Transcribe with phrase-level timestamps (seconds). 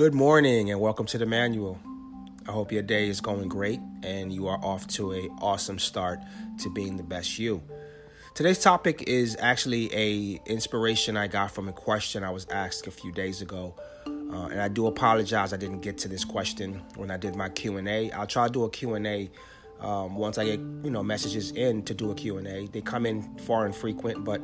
[0.00, 1.78] Good morning and welcome to the manual.
[2.48, 6.20] I hope your day is going great and you are off to a awesome start
[6.60, 7.62] to being the best you.
[8.34, 12.90] Today's topic is actually a inspiration I got from a question I was asked a
[12.90, 13.74] few days ago.
[14.06, 17.50] Uh, and I do apologize I didn't get to this question when I did my
[17.50, 18.10] Q&A.
[18.12, 19.30] I'll try to do a Q&A
[19.80, 22.68] um, once I get, you know, messages in to do a Q&A.
[22.68, 24.42] They come in far and frequent, but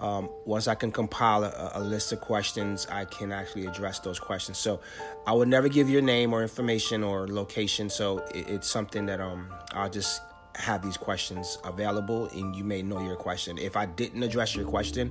[0.00, 4.18] um, once I can compile a, a, list of questions, I can actually address those
[4.18, 4.56] questions.
[4.56, 4.80] So
[5.26, 7.90] I would never give your name or information or location.
[7.90, 10.22] So it, it's something that um, I'll just
[10.56, 13.58] have these questions available and you may know your question.
[13.58, 15.10] If I didn't address your question,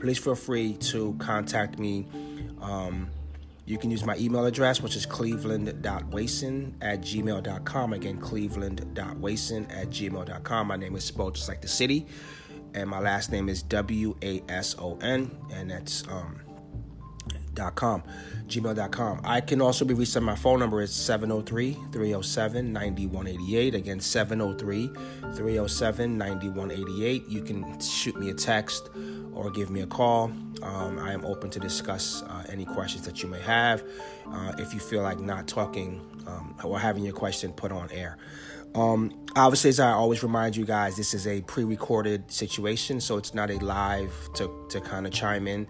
[0.00, 2.06] please feel free to contact me.
[2.62, 3.10] Um,
[3.66, 7.92] you can use my email address, which is cleveland.wason at gmail.com.
[7.92, 10.66] Again, cleveland.wason at gmail.com.
[10.66, 12.06] My name is spelled just like the city
[12.74, 16.40] and my last name is W A S O N, and that's um,
[17.54, 18.02] dot com,
[18.46, 19.20] gmail.com.
[19.24, 23.74] I can also be reached on my phone number It's 703 307 9188.
[23.74, 24.88] Again, 703
[25.34, 27.28] 307 9188.
[27.28, 28.90] You can shoot me a text
[29.34, 30.32] or give me a call.
[30.62, 33.82] Um, I am open to discuss uh, any questions that you may have.
[34.28, 38.18] Uh, if you feel like not talking um, or having your question put on air.
[38.74, 43.34] Um, obviously, as I always remind you guys, this is a pre-recorded situation, so it's
[43.34, 45.66] not a live to to kind of chime in.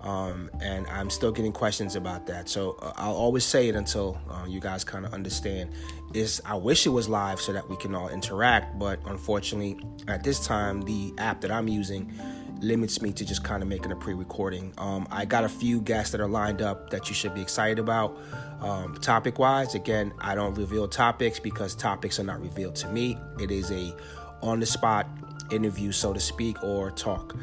[0.00, 2.48] Um, and I'm still getting questions about that.
[2.48, 5.70] So uh, I'll always say it until uh, you guys kind of understand.
[6.14, 9.78] Is I wish it was live so that we can all interact, but unfortunately,
[10.08, 12.12] at this time, the app that I'm using
[12.60, 14.72] limits me to just kind of making a pre-recording.
[14.78, 17.78] Um, I got a few guests that are lined up that you should be excited
[17.78, 18.18] about.
[18.60, 23.18] Um, topic wise, again, I don't reveal topics because topics are not revealed to me.
[23.40, 23.94] It is a
[24.42, 25.06] on the spot
[25.50, 27.34] interview, so to speak, or talk.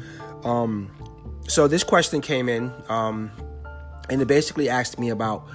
[0.44, 0.90] Um,
[1.48, 3.30] so this question came in, um,
[4.10, 5.48] and it basically asked me about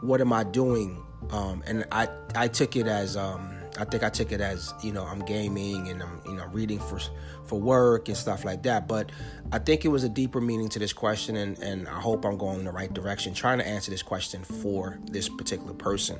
[0.00, 4.08] what am I doing, um, and I I took it as um, I think I
[4.08, 7.00] took it as you know I'm gaming and I'm you know reading for
[7.46, 8.86] for work and stuff like that.
[8.86, 9.10] But
[9.52, 12.38] I think it was a deeper meaning to this question, and and I hope I'm
[12.38, 16.18] going in the right direction, trying to answer this question for this particular person.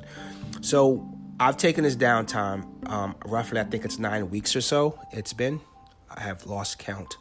[0.61, 1.07] So
[1.39, 4.99] I've taken this downtime, um, roughly I think it's nine weeks or so.
[5.11, 5.61] It's been
[6.09, 7.17] I have lost count.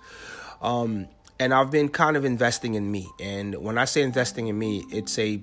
[0.63, 1.09] Um,
[1.39, 3.09] and I've been kind of investing in me.
[3.21, 5.43] And when I say investing in me, it's a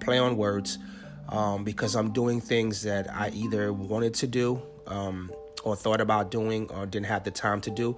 [0.00, 0.78] play on words
[1.28, 5.30] um, because I'm doing things that I either wanted to do um,
[5.64, 7.96] or thought about doing or didn't have the time to do.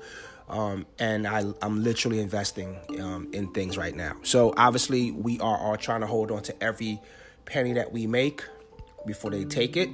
[0.48, 4.16] Um, and I, am literally investing um, in things right now.
[4.22, 7.00] So obviously, we are all trying to hold on to every
[7.44, 8.42] penny that we make
[9.06, 9.90] before they take it.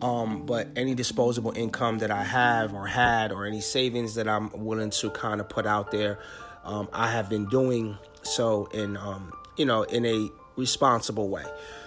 [0.00, 4.50] Um, but any disposable income that I have or had, or any savings that I'm
[4.52, 6.18] willing to kind of put out there,
[6.64, 8.98] um, I have been doing so in
[9.56, 11.44] you know in a responsible way.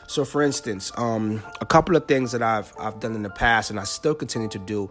[0.08, 3.70] So, for instance, um, a couple of things that I've I've done in the past,
[3.70, 4.90] and I still continue to do,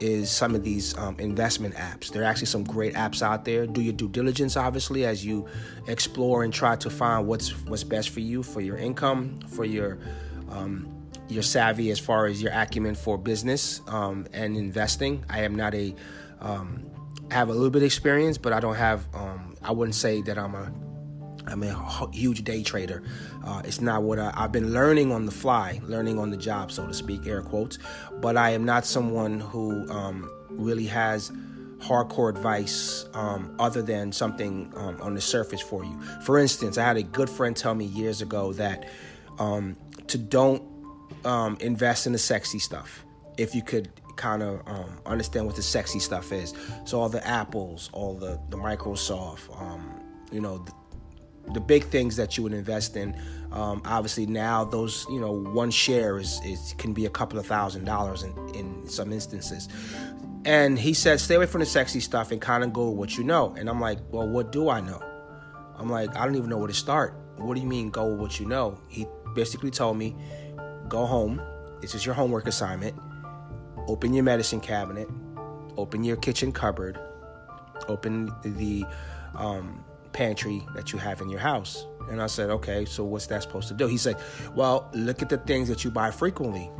[0.00, 2.10] is some of these um, investment apps.
[2.10, 3.66] There are actually some great apps out there.
[3.66, 5.46] Do your due diligence, obviously, as you
[5.86, 9.98] explore and try to find what's what's best for you, for your income, for your
[10.50, 10.88] um,
[11.28, 15.24] your savvy as far as your acumen for business um, and investing.
[15.28, 15.94] I am not a
[16.40, 16.90] um,
[17.30, 19.06] have a little bit of experience, but I don't have.
[19.14, 20.72] Um, I wouldn't say that I'm a
[21.46, 23.02] I'm a huge day trader.
[23.44, 26.70] Uh, it's not what I, have been learning on the fly, learning on the job,
[26.70, 27.78] so to speak, air quotes.
[28.20, 31.30] But I am not someone who um, really has
[31.78, 35.98] hardcore advice um, other than something um, on the surface for you.
[36.24, 38.88] For instance, I had a good friend tell me years ago that
[39.38, 39.76] um,
[40.08, 40.62] to don't
[41.24, 43.04] um, invest in the sexy stuff.
[43.38, 46.52] If you could kind of um, understand what the sexy stuff is,
[46.84, 49.48] so all the Apples, all the the Microsoft,
[50.30, 50.72] you know, the
[51.60, 53.16] big things that you would invest in.
[53.52, 57.46] Um, obviously, now those you know one share is, is can be a couple of
[57.46, 59.68] thousand dollars in in some instances.
[60.44, 63.18] And he said, stay away from the sexy stuff and kind of go with what
[63.18, 63.54] you know.
[63.58, 65.02] And I'm like, well, what do I know?
[65.76, 67.14] I'm like, I don't even know where to start.
[67.36, 68.78] What do you mean go with what you know?
[68.88, 70.16] He basically told me,
[70.88, 71.42] go home.
[71.80, 72.98] This is your homework assignment.
[73.86, 75.08] Open your medicine cabinet.
[75.76, 76.98] Open your kitchen cupboard.
[77.88, 78.84] Open the
[79.34, 81.86] um, pantry that you have in your house.
[82.10, 83.86] And I said, okay, so what's that supposed to do?
[83.86, 84.16] He said,
[84.54, 86.70] well, look at the things that you buy frequently.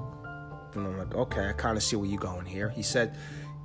[0.74, 2.68] And I'm like, okay, I kind of see where you're going here.
[2.68, 3.16] He said,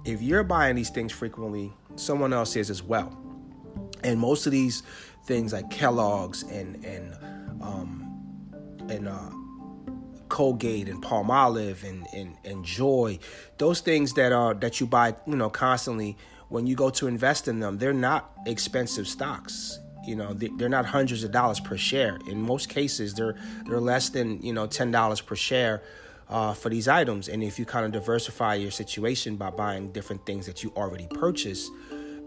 [0.06, 3.18] if you're buying these things frequently, someone else is as well.
[4.04, 4.84] And most of these
[5.26, 7.16] things like Kellogg's and and
[7.62, 8.02] um,
[8.90, 9.32] and uh,
[10.30, 13.18] Colgate and Palmolive and, and and Joy,
[13.58, 16.18] those things that are that you buy, you know, constantly
[16.50, 19.80] when you go to invest in them, they're not expensive stocks.
[20.06, 22.20] You know, they're not hundreds of dollars per share.
[22.28, 23.36] In most cases, they're
[23.68, 25.82] they're less than you know ten dollars per share
[26.30, 27.28] uh, for these items.
[27.28, 31.08] And if you kind of diversify your situation by buying different things that you already
[31.08, 31.70] purchase,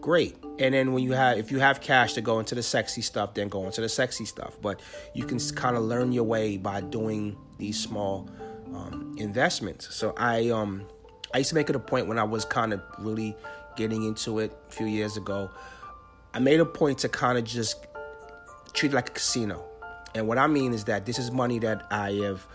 [0.00, 0.36] great.
[0.58, 3.34] And then when you have, if you have cash to go into the sexy stuff,
[3.34, 4.56] then go into the sexy stuff.
[4.60, 4.80] But
[5.14, 8.28] you can kind of learn your way by doing these small
[8.74, 9.94] um, investments.
[9.94, 10.86] So I, um,
[11.34, 13.36] I used to make it a point when I was kind of really
[13.78, 15.50] getting into it a few years ago.
[16.34, 17.86] I made a point to kind of just
[18.74, 19.64] treat it like a casino.
[20.14, 22.46] And what I mean is that this is money that I have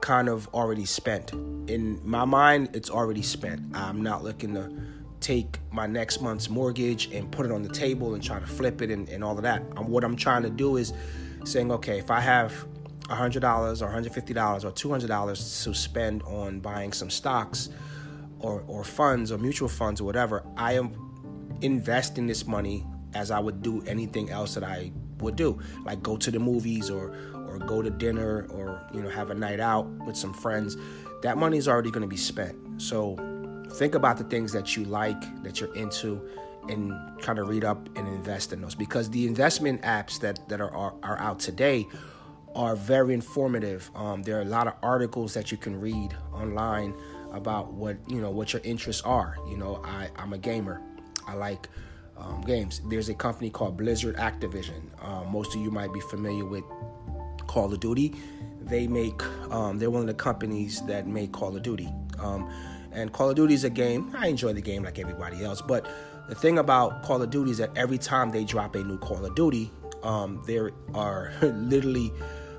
[0.00, 1.32] kind of already spent.
[1.32, 3.60] In my mind, it's already spent.
[3.74, 4.70] I'm not looking to
[5.20, 8.80] take my next month's mortgage and put it on the table and try to flip
[8.80, 9.60] it and, and all of that.
[9.84, 10.92] What I'm trying to do is
[11.44, 12.52] saying, okay, if I have
[13.08, 17.68] $100 or $150 or $200 to spend on buying some stocks
[18.40, 23.38] or, or funds or mutual funds or whatever, I am investing this money as I
[23.38, 27.14] would do anything else that I would do, like go to the movies or
[27.48, 30.76] or go to dinner or you know have a night out with some friends.
[31.22, 32.56] That money is already going to be spent.
[32.80, 33.16] So
[33.72, 36.20] think about the things that you like, that you're into,
[36.68, 40.60] and kind of read up and invest in those because the investment apps that that
[40.60, 41.86] are are, are out today
[42.54, 43.90] are very informative.
[43.94, 46.94] Um, there are a lot of articles that you can read online
[47.32, 49.36] about what you know what your interests are.
[49.48, 50.80] You know, I I'm a gamer.
[51.26, 51.68] I like
[52.16, 52.80] um, games.
[52.88, 54.82] There's a company called Blizzard Activision.
[55.02, 56.64] Uh, most of you might be familiar with
[57.46, 58.14] Call of Duty.
[58.60, 61.88] They make um, they're one of the companies that make Call of Duty.
[62.18, 62.50] Um,
[62.92, 64.14] and Call of Duty is a game.
[64.16, 65.86] I enjoy the game like everybody else, but
[66.28, 69.24] the thing about Call of Duty is that every time they drop a new Call
[69.24, 69.70] of Duty,
[70.02, 72.12] um, there are literally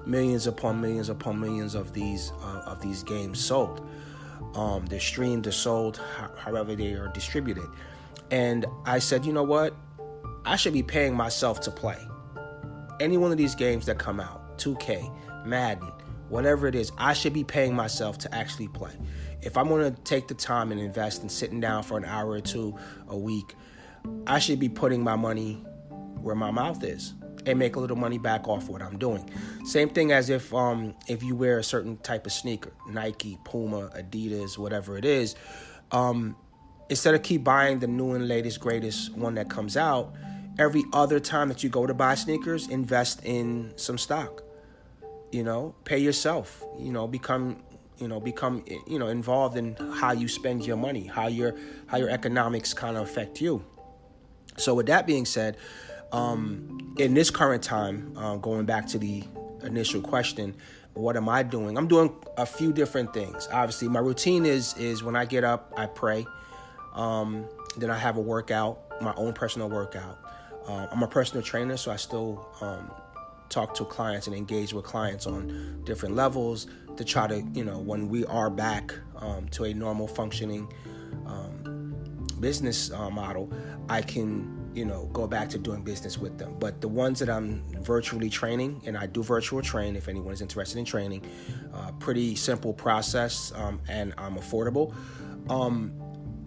[0.06, 3.88] millions upon millions upon millions of these uh, of these games sold.
[4.56, 6.02] Um, they're streamed, they're sold,
[6.38, 7.68] however they are distributed.
[8.32, 9.76] And I said, you know what?
[10.46, 11.98] I should be paying myself to play.
[13.00, 15.92] Any one of these games that come out, 2K, Madden,
[16.30, 18.92] whatever it is, I should be paying myself to actually play.
[19.42, 22.32] If I'm going to take the time and invest in sitting down for an hour
[22.32, 22.76] or two
[23.08, 23.56] a week,
[24.28, 25.64] I should be putting my money
[26.22, 27.14] where my mouth is
[27.46, 29.30] and make a little money back off what I'm doing.
[29.66, 33.90] Same thing as if um, if you wear a certain type of sneaker, Nike, Puma,
[33.96, 35.36] Adidas, whatever it is.
[35.92, 36.36] Um,
[36.90, 40.14] instead of keep buying the new and latest greatest one that comes out
[40.58, 44.44] every other time that you go to buy sneakers invest in some stock
[45.32, 47.62] you know pay yourself you know become
[47.98, 51.56] you know become you know involved in how you spend your money how your
[51.88, 53.64] how your economics kind of affect you
[54.58, 55.56] so with that being said
[56.12, 59.24] um, in this current time uh, going back to the
[59.64, 60.56] initial question
[60.94, 61.78] what am i doing?
[61.78, 63.48] I'm doing a few different things.
[63.52, 66.26] Obviously my routine is is when i get up i pray.
[66.94, 67.46] Um,
[67.78, 70.20] then I have a workout, my own personal workout.
[70.68, 72.92] Uh, I'm a personal trainer, so I still um,
[73.48, 76.68] talk to clients and engage with clients on different levels
[76.98, 80.72] to try to, you know, when we are back um, to a normal functioning
[81.26, 81.79] um,
[82.40, 83.52] business uh, model,
[83.90, 86.56] I can, you know, go back to doing business with them.
[86.60, 90.42] But the ones that I'm virtually training, and I do virtual train if anyone is
[90.42, 91.26] interested in training,
[91.74, 94.94] uh, pretty simple process, um, and I'm affordable.
[95.50, 95.94] Um,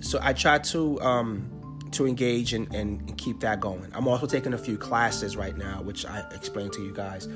[0.01, 1.62] so I try to um,
[1.93, 3.91] to engage and, and, keep that going.
[3.93, 7.27] I'm also taking a few classes right now, which I explained to you guys,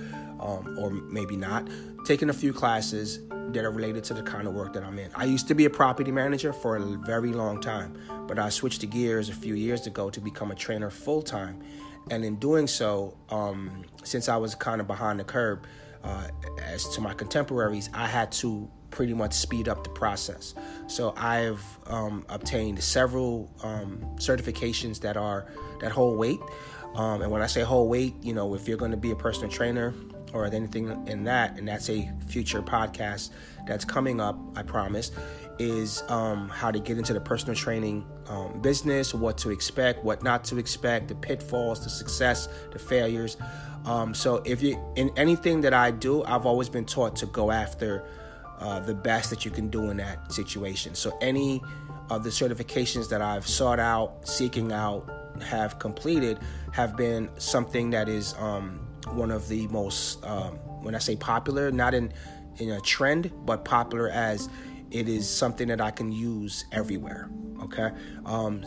[0.41, 1.69] um, or maybe not.
[2.05, 5.11] Taking a few classes that are related to the kind of work that I'm in.
[5.15, 7.97] I used to be a property manager for a very long time,
[8.27, 11.63] but I switched to gears a few years ago to become a trainer full time.
[12.11, 15.61] And in doing so, um, since I was kind of behind the curve
[16.05, 16.29] uh,
[16.63, 20.55] as to my contemporaries, I had to pretty much speed up the process.
[20.87, 25.47] So I've um, obtained several um, certifications that are
[25.81, 26.41] that hold weight.
[26.95, 29.17] Um, and when I say hold weight, you know, if you're going to be a
[29.17, 29.93] personal trainer
[30.33, 33.31] or anything in that, and that's a future podcast
[33.67, 35.11] that's coming up, I promise,
[35.59, 40.23] is um, how to get into the personal training um, business, what to expect, what
[40.23, 43.37] not to expect, the pitfalls, the success, the failures.
[43.85, 47.51] Um, so if you in anything that I do, I've always been taught to go
[47.51, 48.03] after
[48.61, 50.95] uh, the best that you can do in that situation.
[50.95, 51.63] So, any
[52.11, 55.11] of the certifications that I've sought out, seeking out,
[55.43, 56.39] have completed
[56.73, 61.71] have been something that is um, one of the most, um, when I say popular,
[61.71, 62.13] not in,
[62.59, 64.49] in a trend, but popular as
[64.91, 67.29] it is something that I can use everywhere.
[67.63, 67.91] Okay,
[68.27, 68.63] um,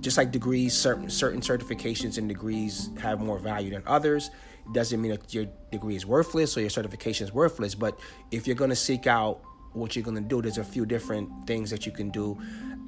[0.00, 4.30] just like degrees, certain certain certifications and degrees have more value than others
[4.72, 7.74] doesn't mean that your degree is worthless or your certification is worthless.
[7.74, 7.98] But
[8.30, 9.40] if you're going to seek out
[9.72, 12.38] what you're going to do, there's a few different things that you can do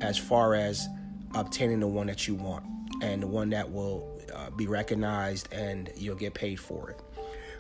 [0.01, 0.89] as far as
[1.35, 2.65] obtaining the one that you want
[3.03, 7.01] and the one that will uh, be recognized and you'll get paid for it.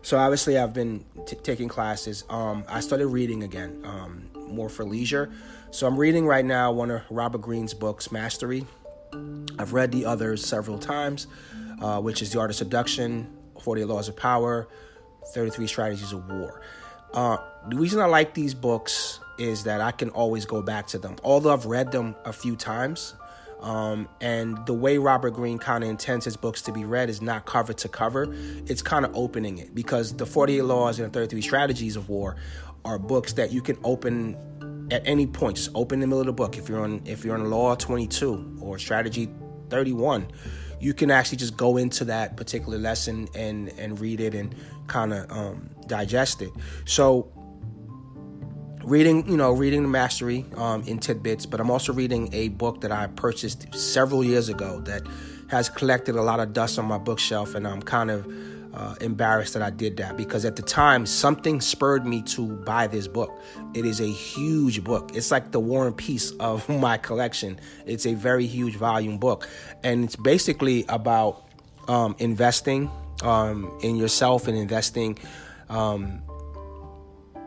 [0.03, 2.25] So obviously, I've been t- taking classes.
[2.31, 5.31] Um, I started reading again, um, more for leisure.
[5.71, 8.67] So I'm reading right now one of Robert Greene's books, Mastery.
[9.59, 11.27] I've read the others several times,
[11.83, 13.29] uh, which is The Art of Seduction,
[13.63, 14.69] 48 Laws of Power,
[15.33, 16.61] 33 Strategies of War.
[17.13, 17.39] Uh,
[17.69, 21.17] the reason I like these books is that I can always go back to them.
[21.25, 23.15] Although I've read them a few times,
[23.61, 27.21] um, and the way Robert Greene kind of intends his books to be read is
[27.21, 28.35] not cover to cover.
[28.67, 32.37] It's kind of opening it because the 48 Laws and the 33 Strategies of War
[32.85, 34.37] are books that you can open
[34.91, 35.57] at any point.
[35.57, 36.57] Just open the middle of the book.
[36.57, 39.29] If you're on if you're on Law 22 or Strategy
[39.69, 40.27] 31,
[40.81, 44.55] you can actually just go into that particular lesson and and read it and
[44.87, 46.51] kind of um, digest it.
[46.87, 47.31] So
[48.85, 52.81] reading, you know, reading the mastery um, in tidbits, but I'm also reading a book
[52.81, 55.03] that I purchased several years ago that
[55.49, 58.27] has collected a lot of dust on my bookshelf, and I'm kind of
[58.73, 62.87] uh, embarrassed that I did that because at the time something spurred me to buy
[62.87, 63.41] this book.
[63.75, 65.11] It is a huge book.
[65.15, 67.61] It's like the War and Peace of my collection.
[67.87, 69.49] It's a very huge volume book,
[69.83, 71.45] and it's basically about
[71.89, 72.91] um, investing
[73.23, 75.19] um, in yourself and investing
[75.69, 76.23] um,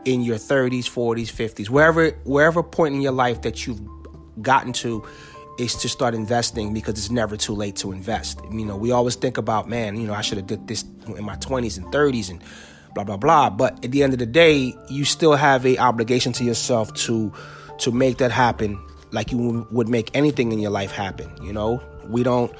[0.04, 3.80] in your 30s, 40s, 50s, wherever wherever point in your life that you've
[4.42, 5.06] gotten to
[5.58, 8.40] is to start investing because it's never too late to invest.
[8.50, 11.24] You know, we always think about, man, you know, I should have did this in
[11.24, 12.42] my 20s and 30s and
[12.94, 16.32] blah blah blah, but at the end of the day, you still have a obligation
[16.34, 17.32] to yourself to
[17.78, 18.80] to make that happen
[19.10, 21.80] like you would make anything in your life happen, you know?
[22.08, 22.52] We don't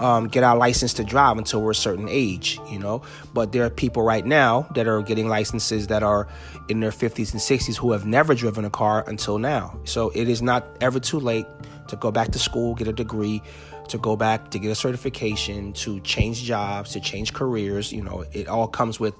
[0.00, 3.02] um, get our license to drive until we're a certain age, you know.
[3.34, 6.28] But there are people right now that are getting licenses that are
[6.68, 9.78] in their 50s and 60s who have never driven a car until now.
[9.84, 11.46] So it is not ever too late
[11.88, 13.42] to go back to school, get a degree,
[13.88, 17.92] to go back to get a certification, to change jobs, to change careers.
[17.92, 19.14] You know, it all comes with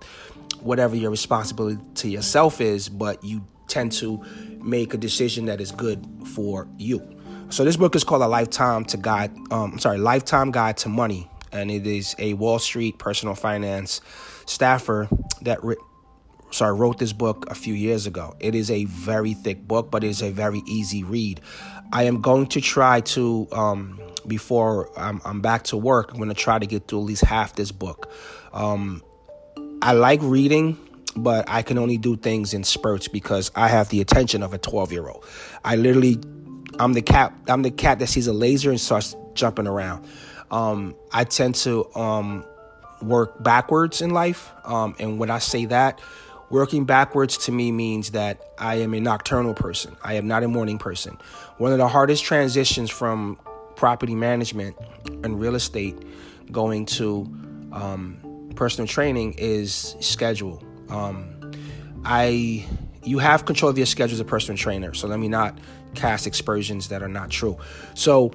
[0.61, 4.23] whatever your responsibility to yourself is, but you tend to
[4.63, 7.03] make a decision that is good for you.
[7.49, 9.31] So this book is called A Lifetime to Guide.
[9.51, 14.01] Um, I'm sorry, Lifetime Guide to Money, and it is a Wall Street personal finance
[14.47, 15.09] staffer
[15.43, 15.61] that
[16.51, 18.35] sorry wrote this book a few years ago.
[18.41, 21.41] It is a very thick book, but it is a very easy read.
[21.93, 26.13] I am going to try to um, before I'm, I'm, back to work.
[26.13, 28.11] I'm going to try to get through at least half this book.
[28.53, 29.03] Um,
[29.83, 30.79] I like reading
[31.19, 34.59] but I can only do things in spurts because I have the attention of a
[34.59, 35.25] 12 year old.
[35.65, 36.19] I literally
[36.79, 37.33] I'm the cat.
[37.49, 40.07] I'm the cat that sees a laser and starts jumping around.
[40.51, 42.45] Um, I tend to um,
[43.03, 46.01] work backwards in life, um, and when I say that,
[46.51, 49.97] working backwards to me means that I am a nocturnal person.
[50.03, 51.19] I am not a morning person.
[51.59, 53.39] One of the hardest transitions from
[53.75, 54.77] property management
[55.25, 55.97] and real estate
[56.51, 57.31] going to
[57.73, 60.63] um, personal training is schedule.
[60.89, 61.53] Um,
[62.05, 62.67] I
[63.03, 64.93] you have control of your schedule as a personal trainer.
[64.93, 65.59] So let me not
[65.95, 67.57] cast aspersions that are not true.
[67.95, 68.33] So,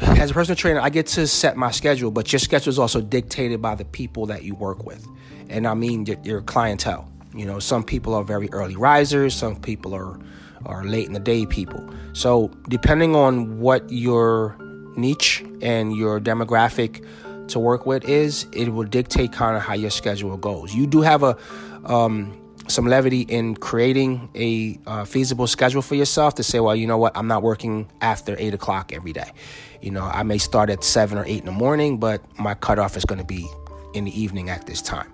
[0.00, 3.00] as a personal trainer, I get to set my schedule, but your schedule is also
[3.00, 5.06] dictated by the people that you work with.
[5.50, 7.08] And I mean your, your clientele.
[7.34, 10.18] You know, some people are very early risers, some people are
[10.66, 11.88] are late in the day people.
[12.12, 14.56] So, depending on what your
[14.96, 17.04] niche and your demographic
[17.48, 20.74] to work with is, it will dictate kind of how your schedule goes.
[20.74, 21.36] You do have a
[21.84, 22.36] um,
[22.68, 26.98] some levity in creating a uh, feasible schedule for yourself to say, well, you know
[26.98, 29.32] what, I'm not working after eight o'clock every day.
[29.80, 32.96] You know, I may start at seven or eight in the morning, but my cutoff
[32.96, 33.48] is going to be
[33.94, 35.12] in the evening at this time.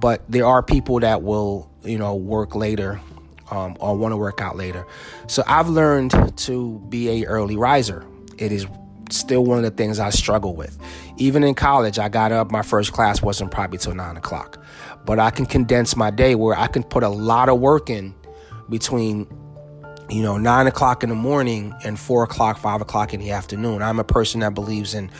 [0.00, 3.00] But there are people that will, you know, work later
[3.50, 4.86] um, or want to work out later.
[5.26, 8.04] So I've learned to be a early riser.
[8.38, 8.66] It is
[9.10, 10.78] still one of the things I struggle with.
[11.16, 14.62] Even in college, I got up, my first class wasn't probably till nine o'clock.
[15.04, 18.14] But I can condense my day where I can put a lot of work in
[18.68, 19.28] between,
[20.10, 23.82] you know, nine o'clock in the morning and four o'clock, five o'clock in the afternoon.
[23.82, 25.10] I'm a person that believes in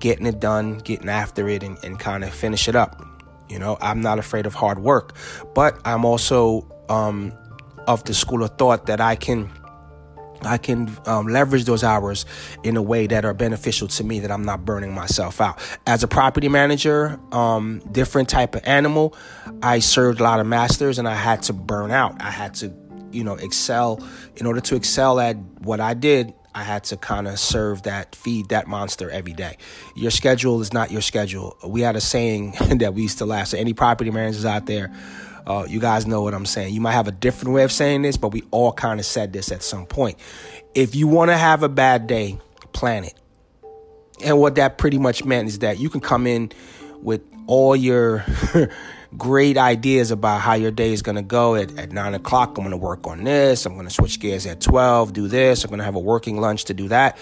[0.00, 3.15] getting it done, getting after it, and, and kind of finish it up.
[3.48, 5.14] You know, I'm not afraid of hard work,
[5.54, 7.32] but I'm also um,
[7.86, 9.50] of the school of thought that I can
[10.42, 12.26] I can um, leverage those hours
[12.62, 15.58] in a way that are beneficial to me that I'm not burning myself out.
[15.86, 19.16] As a property manager, um, different type of animal,
[19.62, 22.20] I served a lot of masters and I had to burn out.
[22.20, 22.72] I had to,
[23.12, 24.00] you know, excel.
[24.36, 28.14] In order to excel at what I did, I had to kind of serve that,
[28.14, 29.58] feed that monster every day.
[29.94, 31.54] Your schedule is not your schedule.
[31.62, 33.48] We had a saying that we used to laugh.
[33.48, 34.90] So any property managers out there,
[35.46, 36.72] uh, you guys know what I'm saying.
[36.72, 39.34] You might have a different way of saying this, but we all kind of said
[39.34, 40.18] this at some point.
[40.74, 42.38] If you want to have a bad day,
[42.72, 43.14] plan it.
[44.24, 46.52] and what that pretty much meant is that you can come in
[47.02, 48.24] with all your
[49.16, 52.50] great ideas about how your day is going to go at, at 9 o'clock.
[52.50, 53.66] I'm going to work on this.
[53.66, 55.64] I'm going to switch gears at 12 do this.
[55.64, 57.18] I'm going to have a working lunch to do that.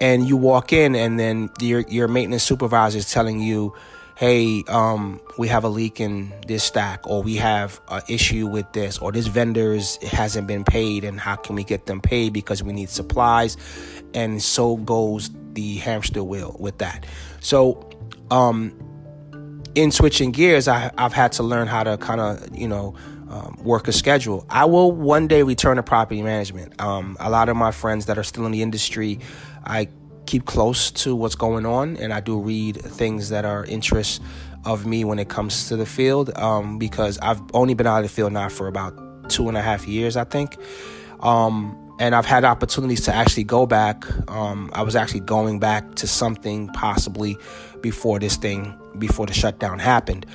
[0.00, 3.74] And you walk in and then your your maintenance supervisor is telling you
[4.16, 8.70] hey um, we have a leak in this stack or we have an issue with
[8.72, 12.62] this or this vendors hasn't been paid and how can we get them paid because
[12.62, 13.56] we need supplies?
[14.14, 17.06] And so goes the hamster wheel with that.
[17.40, 17.88] So
[18.30, 18.74] um,
[19.74, 22.94] in switching gears, I, have had to learn how to kind of, you know,
[23.28, 24.44] um, work a schedule.
[24.50, 26.80] I will one day return to property management.
[26.80, 29.20] Um, a lot of my friends that are still in the industry,
[29.64, 29.88] I
[30.26, 34.20] keep close to what's going on, and I do read things that are interests
[34.64, 38.02] of me when it comes to the field um, because I've only been out of
[38.04, 40.56] the field now for about two and a half years, I think.
[41.20, 44.04] Um, and I've had opportunities to actually go back.
[44.28, 47.38] Um, I was actually going back to something possibly
[47.80, 50.26] before this thing, before the shutdown happened.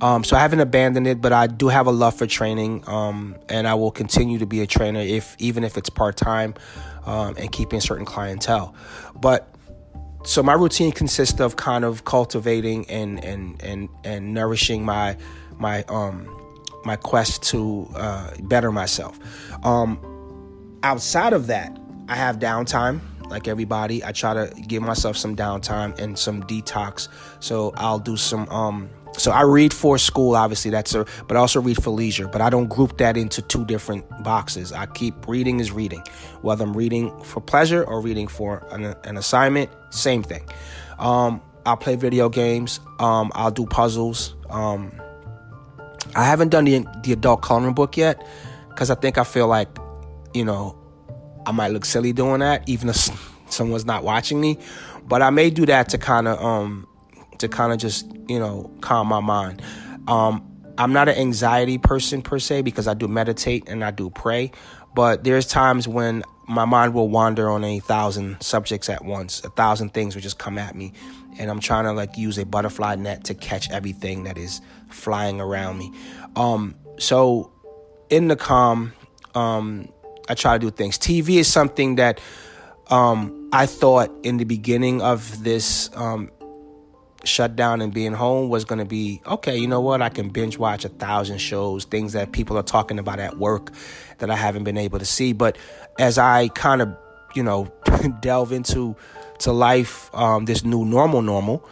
[0.00, 3.36] Um, so I haven't abandoned it, but I do have a love for training, um,
[3.48, 6.54] and I will continue to be a trainer if even if it's part time
[7.06, 8.74] um, and keeping certain clientele.
[9.14, 9.48] But
[10.24, 15.16] so my routine consists of kind of cultivating and and and and nourishing my
[15.56, 16.26] my um
[16.84, 19.20] my quest to uh, better myself.
[19.64, 20.00] Um,
[20.82, 24.04] outside of that, I have downtime like everybody.
[24.04, 27.08] I try to give myself some downtime and some detox.
[27.40, 31.40] So I'll do some um so I read for school, obviously that's a, but I
[31.40, 32.28] also read for leisure.
[32.28, 34.72] But I don't group that into two different boxes.
[34.72, 36.02] I keep reading is reading,
[36.40, 39.70] whether I'm reading for pleasure or reading for an, an assignment.
[39.90, 40.48] Same thing.
[40.98, 42.80] Um, I'll play video games.
[42.98, 44.34] Um, I'll do puzzles.
[44.48, 44.92] Um,
[46.16, 48.26] I haven't done the the adult coloring book yet
[48.70, 49.68] because I think I feel like
[50.34, 50.78] you know,
[51.46, 52.96] I might look silly doing that, even if
[53.48, 54.58] someone's not watching me.
[55.04, 56.86] But I may do that to kind of, um,
[57.38, 59.62] to kind of just, you know, calm my mind.
[60.06, 60.48] Um,
[60.78, 64.52] I'm not an anxiety person per se because I do meditate and I do pray.
[64.94, 69.44] But there's times when my mind will wander on a thousand subjects at once.
[69.44, 70.92] A thousand things will just come at me.
[71.38, 75.40] And I'm trying to like use a butterfly net to catch everything that is flying
[75.40, 75.92] around me.
[76.36, 77.50] Um, so
[78.10, 78.92] in the calm,
[79.34, 79.88] um,
[80.28, 80.98] I try to do things.
[80.98, 82.20] TV is something that
[82.88, 86.30] um, I thought in the beginning of this um,
[87.24, 89.56] shutdown and being home was going to be okay.
[89.56, 90.02] You know what?
[90.02, 93.72] I can binge watch a thousand shows, things that people are talking about at work
[94.18, 95.32] that I haven't been able to see.
[95.32, 95.56] But
[95.98, 96.96] as I kind of,
[97.34, 97.72] you know,
[98.20, 98.96] delve into
[99.40, 101.68] to life, um, this new normal, normal,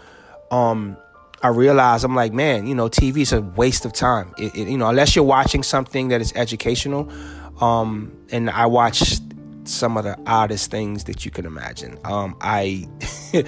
[0.51, 0.97] um,
[1.43, 4.35] I realize I'm like, man, you know, TV is a waste of time.
[4.37, 7.11] It, it, you know, unless you're watching something that is educational
[7.61, 9.23] um, and I watched
[9.65, 11.99] some of the oddest things that you can imagine.
[12.05, 12.89] Um, I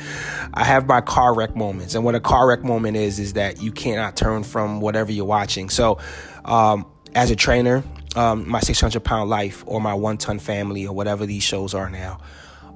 [0.54, 3.62] I have my car wreck moments, and what a car wreck moment is is that
[3.62, 5.68] you cannot turn from whatever you're watching.
[5.70, 5.98] So,
[6.44, 7.82] um, as a trainer,
[8.16, 11.90] um, my 600 pound life or my one ton family or whatever these shows are
[11.90, 12.20] now,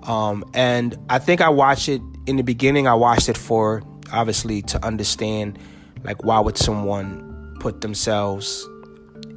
[0.03, 2.89] um, and I think I watched it in the beginning.
[2.89, 5.59] I watched it for obviously to understand
[6.05, 8.67] like why would someone put themselves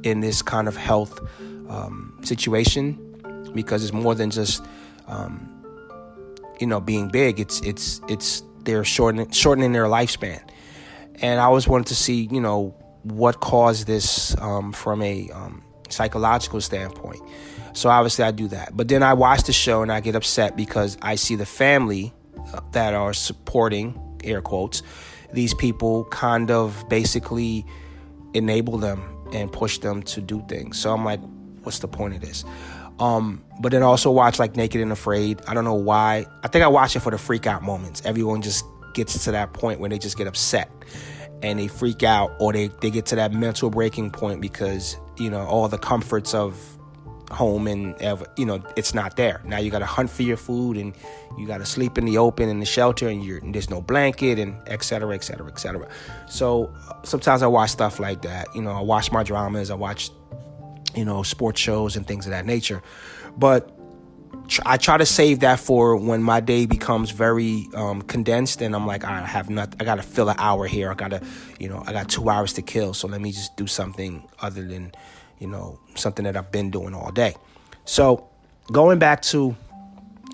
[0.02, 1.20] in this kind of health
[1.70, 2.98] um, situation
[3.54, 4.62] because it's more than just
[5.06, 5.48] um,
[6.60, 7.40] you know being big.
[7.40, 10.42] It's it's it's they're shortening shortening their lifespan,
[11.22, 15.62] and I always wanted to see you know what caused this um, from a um,
[15.88, 17.22] psychological standpoint.
[17.72, 20.56] So obviously I do that, but then I watch the show and I get upset
[20.56, 22.12] because I see the family
[22.52, 24.82] uh, that are supporting air quotes
[25.32, 27.64] these people kind of basically
[28.34, 29.02] enable them
[29.32, 30.78] and push them to do things.
[30.78, 31.20] So I'm like,
[31.70, 32.44] what's the point of this?
[32.98, 35.40] Um, but then also watch like Naked and Afraid.
[35.46, 36.26] I don't know why.
[36.42, 38.02] I think I watch it for the freak out moments.
[38.04, 40.68] Everyone just gets to that point where they just get upset
[41.44, 45.30] and they freak out or they, they get to that mental breaking point because, you
[45.30, 46.58] know, all the comforts of
[47.30, 49.40] home and ever, you know, it's not there.
[49.44, 50.92] Now you got to hunt for your food and
[51.38, 53.80] you got to sleep in the open in the shelter and, you're, and there's no
[53.80, 55.88] blanket and et cetera, et cetera, et cetera.
[56.28, 58.48] So sometimes I watch stuff like that.
[58.56, 59.70] You know, I watch my dramas.
[59.70, 60.10] I watch
[60.94, 62.82] you know, sports shows and things of that nature.
[63.36, 63.76] But
[64.66, 68.86] I try to save that for when my day becomes very um, condensed and I'm
[68.86, 70.90] like, I have not, I got to fill an hour here.
[70.90, 71.22] I got to,
[71.58, 72.92] you know, I got two hours to kill.
[72.94, 74.92] So let me just do something other than,
[75.38, 77.36] you know, something that I've been doing all day.
[77.84, 78.28] So
[78.72, 79.56] going back to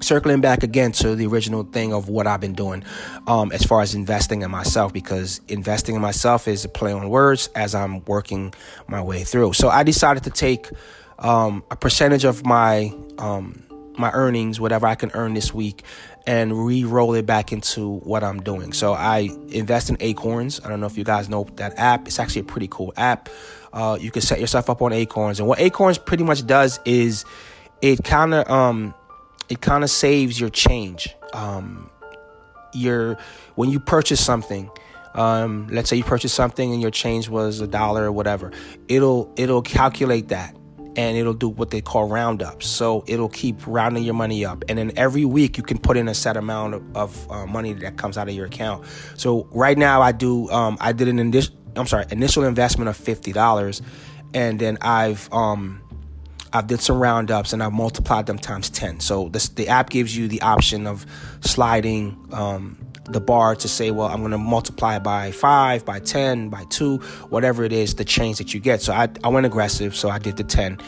[0.02, 2.84] circling back again to the original thing of what I've been doing
[3.26, 7.08] um, as far as investing in myself, because investing in myself is a play on
[7.08, 8.52] words as I'm working
[8.88, 9.54] my way through.
[9.54, 10.68] So I decided to take
[11.18, 13.62] um, a percentage of my um,
[13.98, 15.82] my earnings, whatever I can earn this week,
[16.26, 18.74] and re-roll it back into what I'm doing.
[18.74, 20.60] So I invest in Acorns.
[20.62, 22.06] I don't know if you guys know that app.
[22.06, 23.30] It's actually a pretty cool app.
[23.72, 27.24] Uh, you can set yourself up on Acorns, and what Acorns pretty much does is
[27.80, 28.94] it kind of um,
[29.48, 31.14] it kind of saves your change.
[31.32, 31.90] Um,
[32.72, 33.18] your
[33.54, 34.70] when you purchase something.
[35.14, 38.52] Um, let's say you purchase something and your change was a dollar or whatever.
[38.86, 40.54] It'll it'll calculate that
[40.94, 42.66] and it'll do what they call roundups.
[42.66, 46.08] So it'll keep rounding your money up, and then every week you can put in
[46.08, 48.84] a set amount of, of uh, money that comes out of your account.
[49.16, 52.96] So right now I do um, I did an initial I'm sorry initial investment of
[52.96, 53.80] fifty dollars,
[54.34, 55.80] and then I've um,
[56.52, 59.00] I've did some roundups and I've multiplied them times ten.
[59.00, 61.06] So this, the app gives you the option of
[61.40, 62.28] sliding.
[62.32, 62.78] Um,
[63.08, 66.98] the bar to say, well, I'm going to multiply by five, by 10, by two,
[67.28, 68.82] whatever it is, the change that you get.
[68.82, 69.94] So I, I went aggressive.
[69.94, 70.78] So I did the 10.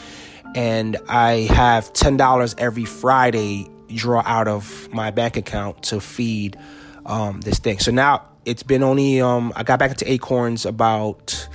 [0.55, 6.57] And I have $10 every Friday draw out of my bank account to feed
[7.05, 7.79] um, this thing.
[7.79, 11.47] So now it's been only, um, I got back into Acorns about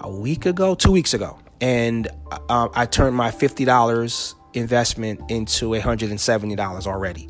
[0.00, 1.38] a week ago, two weeks ago.
[1.60, 2.08] And
[2.48, 7.28] uh, I turned my $50 investment into $170 already.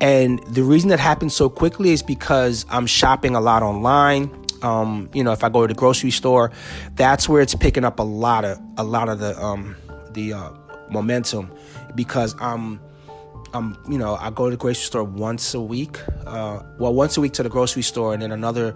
[0.00, 4.44] And the reason that happened so quickly is because I'm shopping a lot online.
[4.62, 6.50] Um, you know, if I go to the grocery store,
[6.94, 9.76] that's where it's picking up a lot of a lot of the um,
[10.12, 10.50] the uh,
[10.90, 11.50] momentum
[11.94, 12.80] because I'm
[13.52, 15.98] I'm you know I go to the grocery store once a week.
[16.26, 18.74] Uh, well, once a week to the grocery store, and then another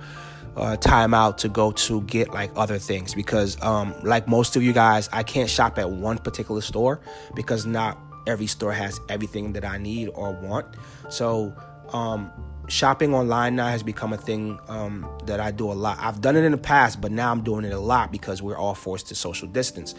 [0.56, 4.62] uh, time out to go to get like other things because um, like most of
[4.62, 7.00] you guys, I can't shop at one particular store
[7.34, 10.66] because not every store has everything that I need or want.
[11.08, 11.54] So,
[11.92, 12.30] um,
[12.68, 15.98] shopping online now has become a thing um, that I do a lot.
[16.00, 18.56] I've done it in the past, but now I'm doing it a lot because we're
[18.56, 19.94] all forced to social distance,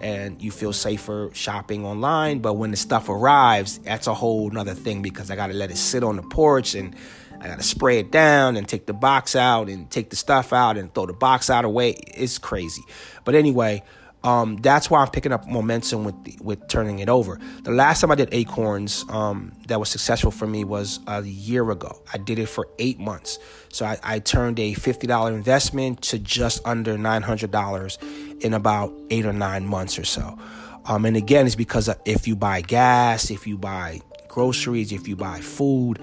[0.00, 2.38] and you feel safer shopping online.
[2.38, 5.70] But when the stuff arrives, that's a whole nother thing because I got to let
[5.70, 6.94] it sit on the porch and
[7.42, 10.52] I got to spray it down and take the box out and take the stuff
[10.52, 11.90] out and throw the box out away.
[11.90, 12.82] It's crazy.
[13.24, 13.82] But anyway,
[14.22, 17.40] um, that's why I'm picking up momentum with the, with turning it over.
[17.64, 21.68] The last time I did Acorns um, that was successful for me was a year
[21.68, 22.00] ago.
[22.12, 23.40] I did it for eight months.
[23.70, 29.32] So I, I turned a $50 investment to just under $900 in about eight or
[29.32, 30.38] nine months or so.
[30.84, 35.16] Um, and again, it's because if you buy gas, if you buy groceries, if you
[35.16, 36.00] buy food,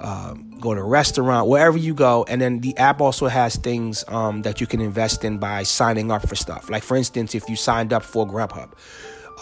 [0.00, 2.24] um, go to a restaurant, wherever you go.
[2.28, 6.10] And then the app also has things um, that you can invest in by signing
[6.10, 6.70] up for stuff.
[6.70, 8.72] Like, for instance, if you signed up for Grubhub,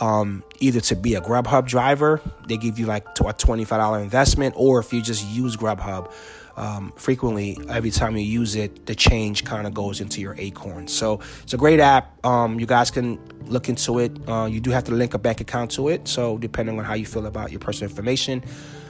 [0.00, 4.80] um, either to be a Grubhub driver, they give you like a $25 investment, or
[4.80, 6.12] if you just use Grubhub
[6.56, 10.88] um, frequently, every time you use it, the change kind of goes into your Acorn.
[10.88, 12.24] So it's a great app.
[12.26, 14.16] Um, you guys can look into it.
[14.28, 16.08] Uh, you do have to link a bank account to it.
[16.08, 18.42] So depending on how you feel about your personal information.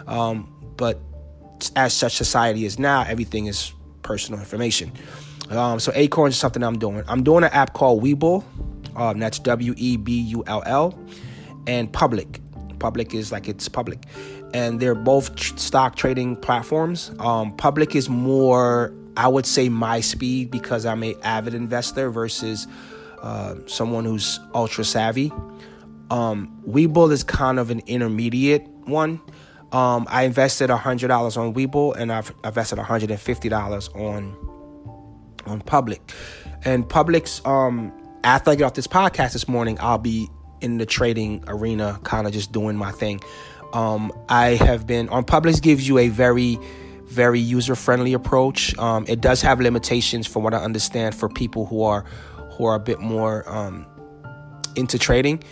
[0.07, 0.99] Um, but
[1.77, 4.93] as such society is now, everything is personal information.
[5.51, 7.03] Um, so Acorn is something I'm doing.
[7.09, 8.45] I'm doing an app called Webull.
[8.97, 10.99] Um, that's W E B U L L,
[11.67, 12.41] and Public.
[12.79, 14.05] Public is like it's public,
[14.55, 17.13] and they're both tr- stock trading platforms.
[17.19, 22.67] Um, public is more, I would say, my speed because I'm a avid investor versus
[23.23, 25.33] uh, someone who's ultra savvy.
[26.11, 29.21] Um, Webull is kind of an intermediate one.
[29.73, 34.37] Um, I invested hundred dollars on Webull, and I've invested hundred and fifty dollars on
[35.47, 36.01] on Public.
[36.65, 37.93] And Public's um,
[38.25, 40.29] after I get off this podcast this morning, I'll be
[40.61, 43.21] in the trading arena, kind of just doing my thing.
[43.73, 46.59] Um, I have been on Public's gives you a very
[47.05, 48.77] very user friendly approach.
[48.79, 52.05] Um, it does have limitations, from what I understand, for people who are
[52.53, 53.87] who are a bit more um,
[54.77, 55.43] into trading.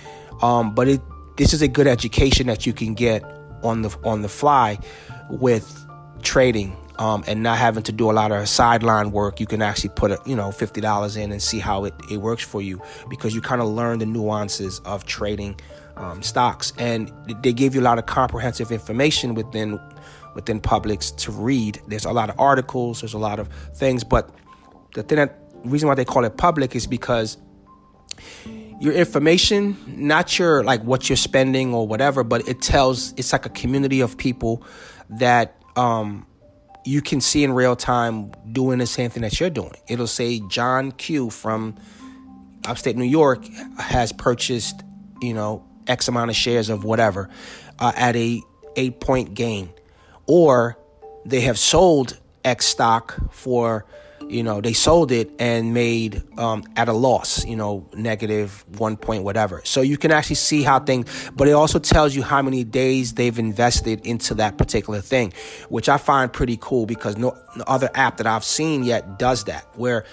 [0.43, 1.01] Um, but it
[1.37, 3.23] this is a good education that you can get
[3.63, 4.79] on the on the fly
[5.31, 5.85] with
[6.23, 9.91] trading um, and not having to do a lot of sideline work, you can actually
[9.91, 12.81] put a, you know fifty dollars in and see how it, it works for you
[13.09, 15.59] because you kind of learn the nuances of trading
[15.97, 19.81] um, stocks, and they give you a lot of comprehensive information within
[20.35, 21.81] within Publix to read.
[21.89, 24.31] There's a lot of articles, there's a lot of things, but
[24.95, 27.39] the thing that reason why they call it public is because
[28.81, 33.47] your information, not your like what you're spending or whatever, but it tells it's like
[33.47, 34.63] a community of people
[35.11, 36.27] that um,
[36.85, 39.73] you can see in real time doing the same thing that you're doing.
[39.89, 41.77] It'll say John Q from
[42.67, 43.47] upstate New York
[43.79, 44.83] has purchased,
[45.23, 47.29] you know, X amount of shares of whatever
[47.79, 48.43] uh, at a
[48.77, 49.71] eight point gain,
[50.27, 50.77] or
[51.25, 53.87] they have sold X stock for
[54.29, 58.97] you know they sold it and made um, at a loss you know negative one
[58.97, 59.61] point whatever.
[59.65, 63.15] So you can actually see how things but it also tells you how many days
[63.15, 65.33] they've invested into that particular thing
[65.69, 69.45] which i find pretty cool because no, no other app that i've seen yet does
[69.45, 70.05] that where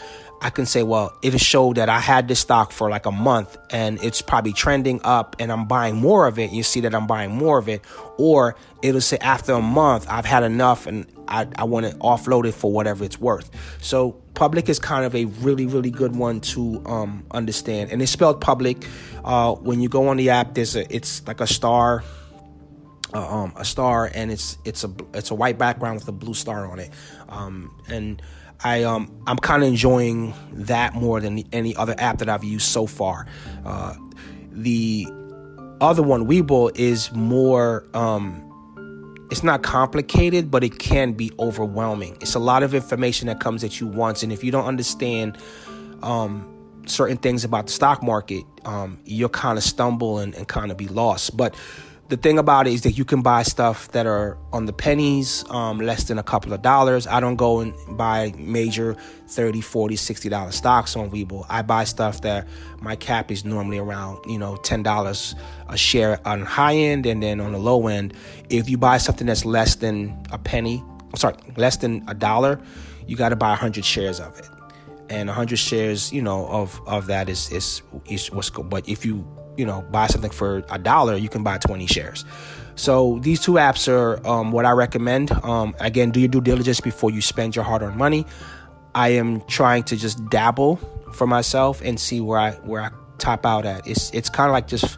[0.44, 3.58] I can say, well, it'll show that I had this stock for like a month
[3.70, 6.52] and it's probably trending up and I'm buying more of it.
[6.52, 7.82] You see that I'm buying more of it.
[8.18, 12.46] Or it'll say after a month, I've had enough and I, I want to offload
[12.46, 13.50] it for whatever it's worth.
[13.82, 17.94] So public is kind of a really, really good one to um, understand.
[17.94, 18.86] And it's spelled public.
[19.24, 22.04] Uh, when you go on the app, there's a, it's like a star.
[23.14, 26.34] Uh, um, a star and it's it's a it's a white background with a blue
[26.34, 26.90] star on it
[27.30, 28.24] um, and
[28.64, 32.68] I um I'm kind of enjoying that more than any other app that I've used
[32.68, 33.28] so far.
[33.66, 33.96] Uh,
[34.52, 35.08] the
[35.82, 38.40] other one, Webull, is more um
[39.32, 42.18] it's not complicated, but it can be overwhelming.
[42.22, 45.38] It's a lot of information that comes at you once, and if you don't understand
[46.02, 46.50] um
[46.86, 50.78] certain things about the stock market, um, you'll kind of stumble and, and kind of
[50.78, 51.36] be lost.
[51.36, 51.56] But
[52.10, 55.46] the thing about it is that you can buy stuff that are on the pennies
[55.50, 57.08] um, less than a couple of dollars.
[57.08, 58.96] I don't go and buy major
[59.28, 61.46] 30 40 60 dollar stocks on webull.
[61.50, 62.48] I buy stuff that
[62.82, 65.34] my cap is normally around you know 10 dollars
[65.70, 68.14] a share on high end and then on the low end.
[68.50, 72.62] If you buy something that's less than a penny I'm sorry less than a dollar
[73.08, 74.48] you got to buy 100 shares of it.
[75.10, 79.06] And 100 shares you know of of that is is, is what's good but if
[79.06, 79.26] you
[79.58, 82.26] you know buy something for a dollar you can buy 20 shares.
[82.76, 85.32] So these two apps are um, what i recommend.
[85.44, 88.26] Um, again do your due diligence before you spend your hard-earned money.
[88.96, 90.78] I am trying to just dabble
[91.14, 93.88] for myself and see where i where i top out at.
[93.88, 94.98] It's it's kind of like just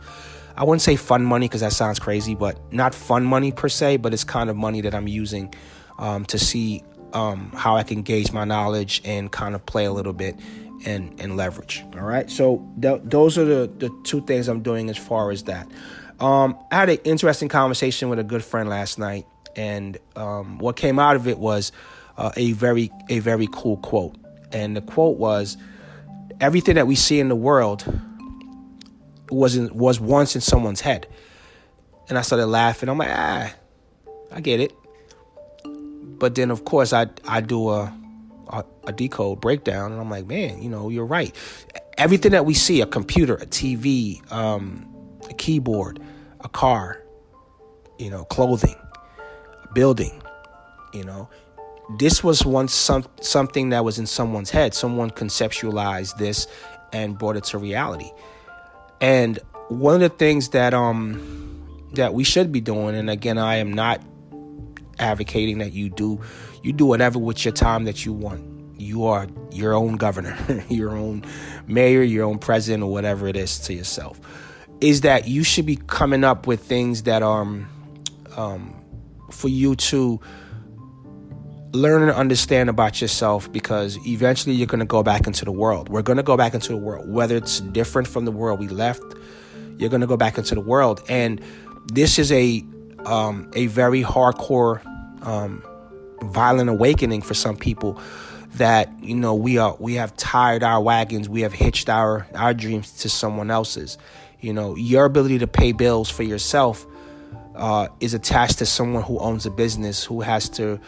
[0.57, 3.97] i wouldn't say fun money because that sounds crazy but not fun money per se
[3.97, 5.53] but it's kind of money that i'm using
[5.99, 9.91] um, to see um, how i can gauge my knowledge and kind of play a
[9.91, 10.37] little bit
[10.85, 11.83] and and leverage.
[11.95, 15.43] All right, so th- those are the the two things I'm doing as far as
[15.43, 15.67] that.
[16.19, 20.75] Um, I had an interesting conversation with a good friend last night, and um, what
[20.75, 21.71] came out of it was
[22.17, 24.15] uh, a very a very cool quote.
[24.51, 25.57] And the quote was,
[26.39, 27.85] "Everything that we see in the world
[29.29, 31.07] was in, was once in someone's head."
[32.07, 32.87] And I started laughing.
[32.87, 33.51] I'm like, ah,
[34.31, 34.71] I get it.
[35.65, 38.04] But then, of course, I I do a a,
[38.85, 41.35] a decode breakdown, and I'm like, man, you know, you're right.
[41.97, 44.87] Everything that we see a computer, a TV, um,
[45.29, 45.99] a keyboard,
[46.41, 47.01] a car,
[47.97, 48.75] you know, clothing,
[49.63, 50.21] a building,
[50.93, 51.29] you know,
[51.97, 54.73] this was once some, something that was in someone's head.
[54.73, 56.47] Someone conceptualized this
[56.91, 58.11] and brought it to reality.
[59.01, 61.43] And one of the things that um
[61.93, 64.01] that we should be doing, and again, I am not
[64.99, 66.21] advocating that you do
[66.65, 68.43] you do whatever with your time that you want.
[68.79, 70.35] You are your own governor,
[70.69, 71.23] your own
[71.67, 74.19] mayor, your own president, or whatever it is to yourself.
[74.81, 77.67] Is that you should be coming up with things that are um,
[78.35, 78.75] um,
[79.31, 80.19] for you to
[81.71, 85.89] learn and understand about yourself because eventually you're going to go back into the world.
[85.89, 88.67] We're going to go back into the world, whether it's different from the world we
[88.67, 89.03] left.
[89.77, 91.41] You're going to go back into the world, and
[91.93, 92.63] this is a
[93.05, 94.83] um, a very hardcore,
[95.25, 95.61] um,
[96.21, 98.01] violent awakening for some people.
[98.55, 102.53] That you know we are we have tied our wagons, we have hitched our our
[102.53, 103.97] dreams to someone else's.
[104.39, 106.85] You know your ability to pay bills for yourself
[107.55, 110.79] uh, is attached to someone who owns a business who has to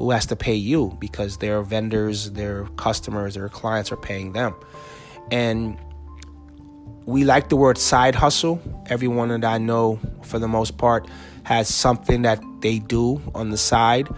[0.00, 4.54] who has to pay you because their vendors, their customers, their clients are paying them.
[5.30, 5.78] And
[7.04, 8.62] we like the word side hustle.
[8.86, 11.06] Everyone that I know, for the most part,
[11.42, 14.08] has something that they do on the side.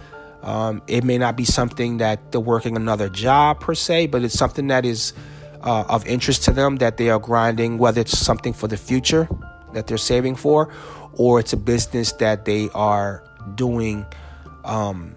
[0.43, 4.37] Um, it may not be something that they're working another job per se, but it's
[4.37, 5.13] something that is
[5.61, 9.27] uh, of interest to them that they are grinding, whether it's something for the future
[9.73, 10.71] that they're saving for,
[11.13, 13.23] or it's a business that they are
[13.55, 14.05] doing
[14.65, 15.15] um,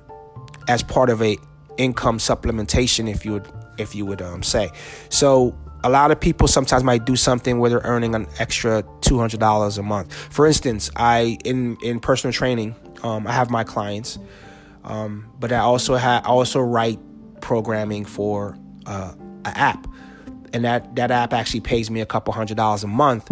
[0.68, 1.36] as part of a
[1.76, 4.70] income supplementation, if you would if you would um, say.
[5.08, 9.18] So a lot of people sometimes might do something where they're earning an extra two
[9.18, 10.14] hundred dollars a month.
[10.14, 14.18] For instance, I in in personal training, um, I have my clients,
[14.86, 16.98] um, but I also have I also write
[17.40, 19.86] programming for uh, an app,
[20.52, 23.30] and that that app actually pays me a couple hundred dollars a month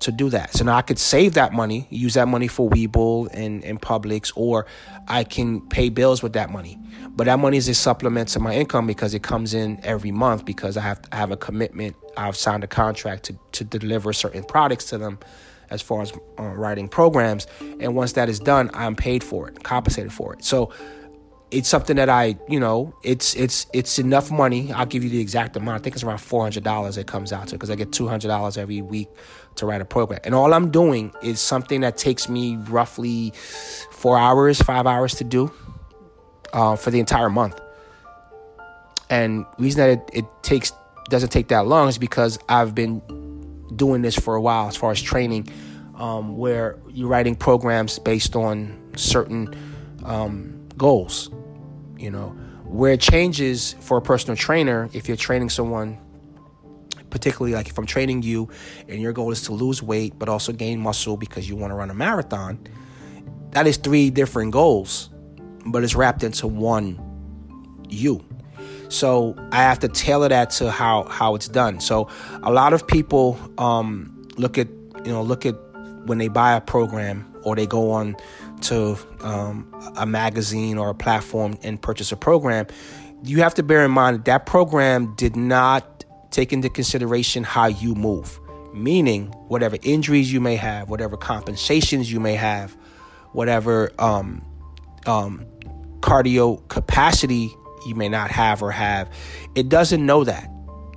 [0.00, 0.52] to do that.
[0.52, 4.30] So now I could save that money, use that money for Webull and, and Public's,
[4.36, 4.66] or
[5.08, 6.78] I can pay bills with that money.
[7.10, 10.44] But that money is a supplement to my income because it comes in every month
[10.44, 11.96] because I have to have a commitment.
[12.16, 15.18] I've signed a contract to, to deliver certain products to them
[15.70, 17.46] as far as uh, writing programs.
[17.80, 20.44] And once that is done, I'm paid for it, compensated for it.
[20.44, 20.72] So
[21.50, 24.72] it's something that I, you know, it's it's it's enough money.
[24.72, 25.80] I'll give you the exact amount.
[25.80, 26.98] I think it's around four hundred dollars.
[26.98, 29.08] It comes out to because I get two hundred dollars every week
[29.56, 33.32] to write a program, and all I'm doing is something that takes me roughly
[33.90, 35.52] four hours, five hours to do
[36.52, 37.60] uh, for the entire month.
[39.08, 40.72] And reason that it, it takes
[41.08, 43.00] doesn't take that long is because I've been
[43.74, 45.48] doing this for a while as far as training,
[45.94, 49.54] um, where you're writing programs based on certain
[50.04, 51.30] um, goals.
[51.98, 52.28] You know,
[52.64, 55.98] where it changes for a personal trainer, if you're training someone,
[57.10, 58.50] particularly like if I'm training you
[58.88, 61.74] and your goal is to lose weight but also gain muscle because you want to
[61.74, 62.58] run a marathon,
[63.52, 65.10] that is three different goals,
[65.64, 67.00] but it's wrapped into one
[67.88, 68.24] you.
[68.88, 71.80] So I have to tailor that to how how it's done.
[71.80, 72.08] So
[72.42, 74.68] a lot of people um, look at
[75.04, 75.56] you know look at
[76.06, 78.16] when they buy a program or they go on
[78.62, 82.66] to um, a magazine or a platform and purchase a program.
[83.22, 87.66] You have to bear in mind that, that program did not take into consideration how
[87.66, 88.38] you move,
[88.74, 92.76] meaning whatever injuries you may have, whatever compensations you may have,
[93.32, 94.44] whatever um,
[95.06, 95.44] um,
[96.00, 97.50] cardio capacity
[97.86, 99.10] you may not have or have.
[99.54, 100.50] It doesn't know that.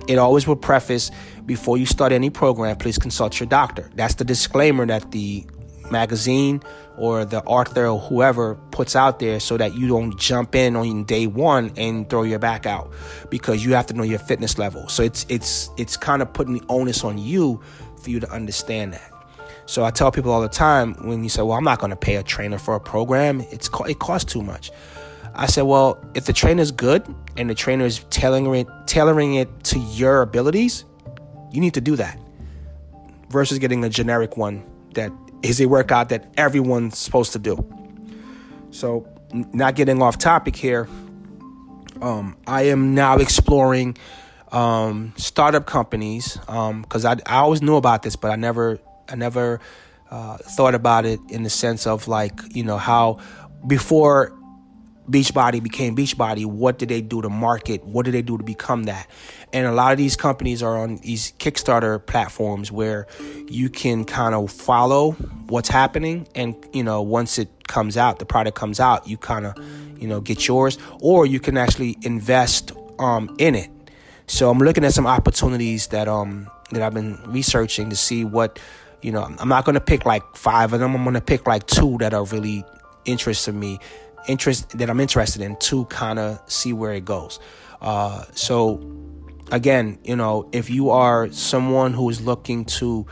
[0.08, 1.10] It always will preface
[1.46, 3.90] before you start any program, please consult your doctor.
[3.94, 5.44] That's the disclaimer that the
[5.90, 6.62] magazine
[6.96, 11.04] or the author or whoever puts out there so that you don't jump in on
[11.04, 12.92] day one and throw your back out
[13.30, 14.88] because you have to know your fitness level.
[14.88, 17.60] So it's it's it's kind of putting the onus on you
[18.02, 19.12] for you to understand that.
[19.66, 21.96] So I tell people all the time when you say, "Well, I'm not going to
[21.96, 23.40] pay a trainer for a program.
[23.50, 24.70] It's it costs too much."
[25.34, 29.34] I said, well, if the trainer is good and the trainer is tailoring it, tailoring
[29.34, 30.84] it to your abilities,
[31.52, 32.18] you need to do that
[33.30, 34.64] versus getting a generic one
[34.94, 35.12] that
[35.42, 37.64] is a workout that everyone's supposed to do.
[38.70, 40.88] So, not getting off topic here,
[42.02, 43.96] um, I am now exploring
[44.52, 49.16] um, startup companies because um, I, I always knew about this, but I never I
[49.16, 49.60] never
[50.10, 53.18] uh, thought about it in the sense of like you know how
[53.66, 54.36] before
[55.10, 57.84] Beachbody became Beachbody, what did they do to market?
[57.84, 59.08] What did they do to become that?
[59.52, 63.06] And a lot of these companies are on these Kickstarter platforms where
[63.48, 65.12] you can kind of follow
[65.48, 66.28] what's happening.
[66.34, 69.56] And, you know, once it comes out, the product comes out, you kind of,
[69.98, 73.70] you know, get yours, or you can actually invest um, in it.
[74.26, 78.60] So I'm looking at some opportunities that um that I've been researching to see what,
[79.02, 80.94] you know, I'm not going to pick like five of them.
[80.94, 82.64] I'm going to pick like two that are really
[83.04, 83.80] interesting to me
[84.28, 87.40] interest that I'm interested in to kind of see where it goes.
[87.80, 88.80] Uh, so
[89.50, 93.06] again, you know, if you are someone who is looking to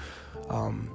[0.48, 0.90] um,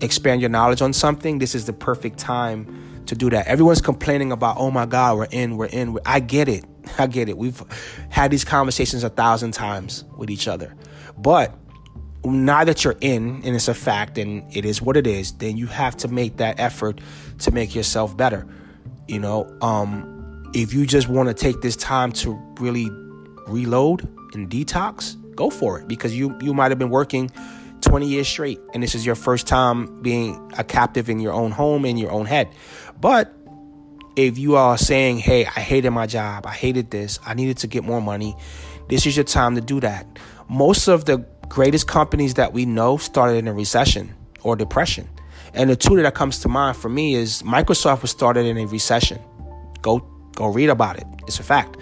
[0.00, 3.46] expand your knowledge on something, this is the perfect time to do that.
[3.46, 5.98] Everyone's complaining about, oh my God, we're in, we're in.
[6.04, 6.64] I get it.
[6.98, 7.36] I get it.
[7.36, 7.62] We've
[8.10, 10.74] had these conversations a thousand times with each other.
[11.18, 11.54] But
[12.24, 15.56] now that you're in and it's a fact and it is what it is, then
[15.56, 17.00] you have to make that effort
[17.40, 18.46] to make yourself better.
[19.08, 22.90] You know, um, if you just want to take this time to really
[23.46, 27.30] reload and detox, go for it because you you might have been working
[27.82, 31.50] 20 years straight and this is your first time being a captive in your own
[31.50, 32.48] home in your own head.
[33.00, 33.32] But
[34.16, 36.46] if you are saying, "Hey, I hated my job.
[36.46, 37.20] I hated this.
[37.24, 38.34] I needed to get more money."
[38.88, 40.06] This is your time to do that.
[40.48, 45.08] Most of the greatest companies that we know started in a recession or depression.
[45.56, 48.66] And the two that comes to mind for me is Microsoft was started in a
[48.66, 49.18] recession.
[49.80, 49.98] Go
[50.34, 51.06] go read about it.
[51.26, 51.78] It's a fact.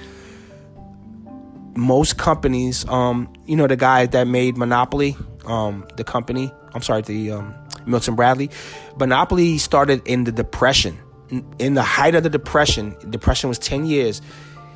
[1.76, 7.02] Most companies, um, you know, the guy that made Monopoly, um, the company, I'm sorry,
[7.02, 7.52] the um,
[7.84, 8.48] Milton Bradley,
[8.96, 10.96] Monopoly started in the Depression.
[11.58, 14.22] In the height of the Depression, Depression was 10 years.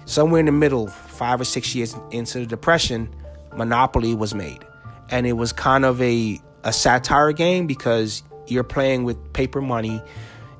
[0.06, 3.14] Somewhere in the middle, five or six years into the Depression,
[3.54, 4.64] Monopoly was made.
[5.08, 10.02] And it was kind of a, a satire game because you're playing with paper money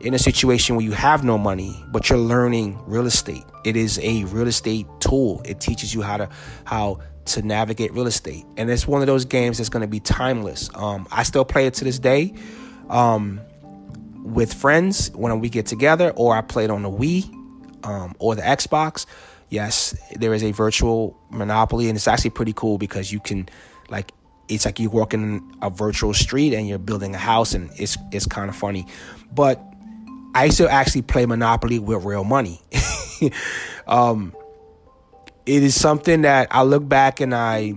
[0.01, 3.44] in a situation where you have no money, but you're learning real estate.
[3.64, 5.42] It is a real estate tool.
[5.44, 6.29] It teaches you how to
[6.64, 10.01] how to navigate real estate, and it's one of those games that's going to be
[10.01, 10.70] timeless.
[10.74, 12.33] Um, I still play it to this day
[12.88, 13.40] um,
[14.22, 17.33] with friends when we get together, or I play it on the Wii
[17.85, 19.06] um, or the Xbox.
[19.50, 23.48] Yes, there is a virtual Monopoly, and it's actually pretty cool because you can
[23.88, 24.12] like
[24.49, 28.27] it's like you're walking a virtual street and you're building a house and it's it's
[28.27, 28.87] kind of funny.
[29.33, 29.63] But
[30.35, 32.61] i used to actually play monopoly with real money.
[33.88, 34.37] Um,
[35.46, 37.73] it is something that i look back and i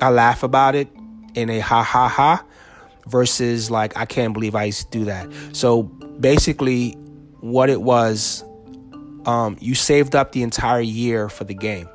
[0.00, 0.88] i laugh about it
[1.34, 2.42] in a ha ha ha
[3.06, 5.28] versus like i can't believe i used to do that.
[5.52, 6.92] So basically
[7.40, 8.42] what it was
[9.26, 11.88] um, you saved up the entire year for the game.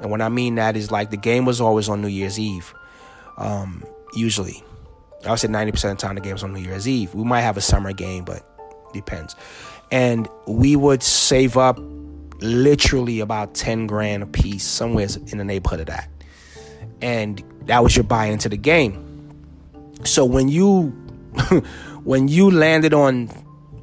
[0.00, 2.74] And what I mean that is like the game was always on New Year's Eve,
[3.36, 4.62] um, usually.
[5.24, 7.14] I would say 90% of the time the game's on New Year's Eve.
[7.14, 8.46] We might have a summer game, but
[8.92, 9.34] depends.
[9.90, 11.78] And we would save up
[12.40, 16.10] literally about 10 grand a piece, somewhere in the neighborhood of that.
[17.00, 19.00] And that was your buy into the game.
[20.04, 20.88] So when you
[22.04, 23.30] when you landed on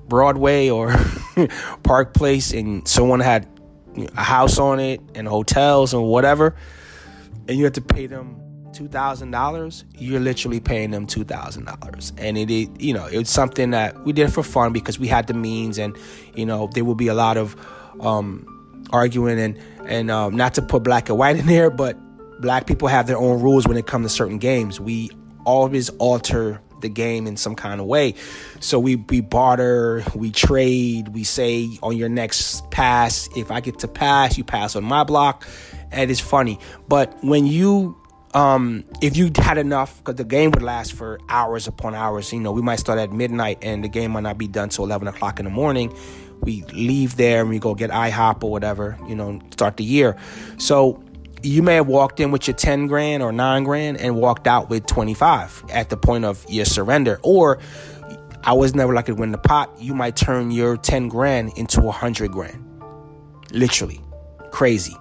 [0.07, 0.95] Broadway or
[1.83, 3.47] Park Place and someone had
[4.15, 6.55] a house on it and hotels and whatever,
[7.47, 8.40] and you had to pay them
[8.81, 12.13] two thousand dollars, you're literally paying them two thousand dollars.
[12.17, 15.27] And it, it, you know, it's something that we did for fun because we had
[15.27, 15.95] the means, and
[16.33, 17.55] you know, there will be a lot of
[17.99, 21.95] um, arguing and and um, not to put black and white in there, but
[22.41, 24.79] black people have their own rules when it comes to certain games.
[24.79, 25.11] We
[25.45, 28.15] always alter the game in some kind of way.
[28.61, 33.77] So we we barter, we trade, we say on your next pass, if I get
[33.79, 35.47] to pass, you pass on my block.
[35.91, 36.57] And it's funny.
[36.87, 38.00] But when you
[38.33, 42.39] um, if you had enough, because the game would last for hours upon hours, you
[42.39, 45.07] know, we might start at midnight and the game might not be done till 11
[45.07, 45.95] o'clock in the morning.
[46.41, 50.17] We leave there and we go get IHOP or whatever, you know, start the year.
[50.57, 51.03] So
[51.43, 54.69] you may have walked in with your 10 grand or 9 grand and walked out
[54.69, 57.19] with 25 at the point of your surrender.
[57.23, 57.59] Or
[58.43, 59.71] I was never likely to win the pot.
[59.79, 62.65] You might turn your 10 grand into a 100 grand.
[63.51, 64.01] Literally.
[64.51, 64.95] Crazy.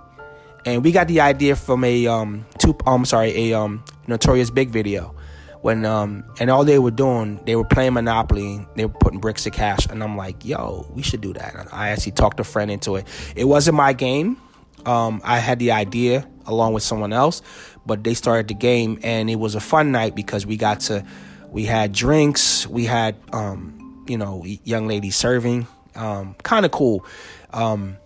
[0.71, 4.71] And we got the idea from a um two I'm sorry, a um Notorious B.I.G.
[4.71, 5.15] video.
[5.63, 9.47] When um and all they were doing, they were playing Monopoly, they were putting bricks
[9.47, 11.55] of cash, and I'm like, yo, we should do that.
[11.57, 13.07] And I actually talked a friend into it.
[13.35, 14.41] It wasn't my game.
[14.87, 17.43] Um, I had the idea along with someone else,
[17.85, 21.05] but they started the game, and it was a fun night because we got to,
[21.51, 25.67] we had drinks, we had, um, you know, young ladies serving,
[25.97, 27.05] um, kind of cool.
[27.53, 27.99] Um,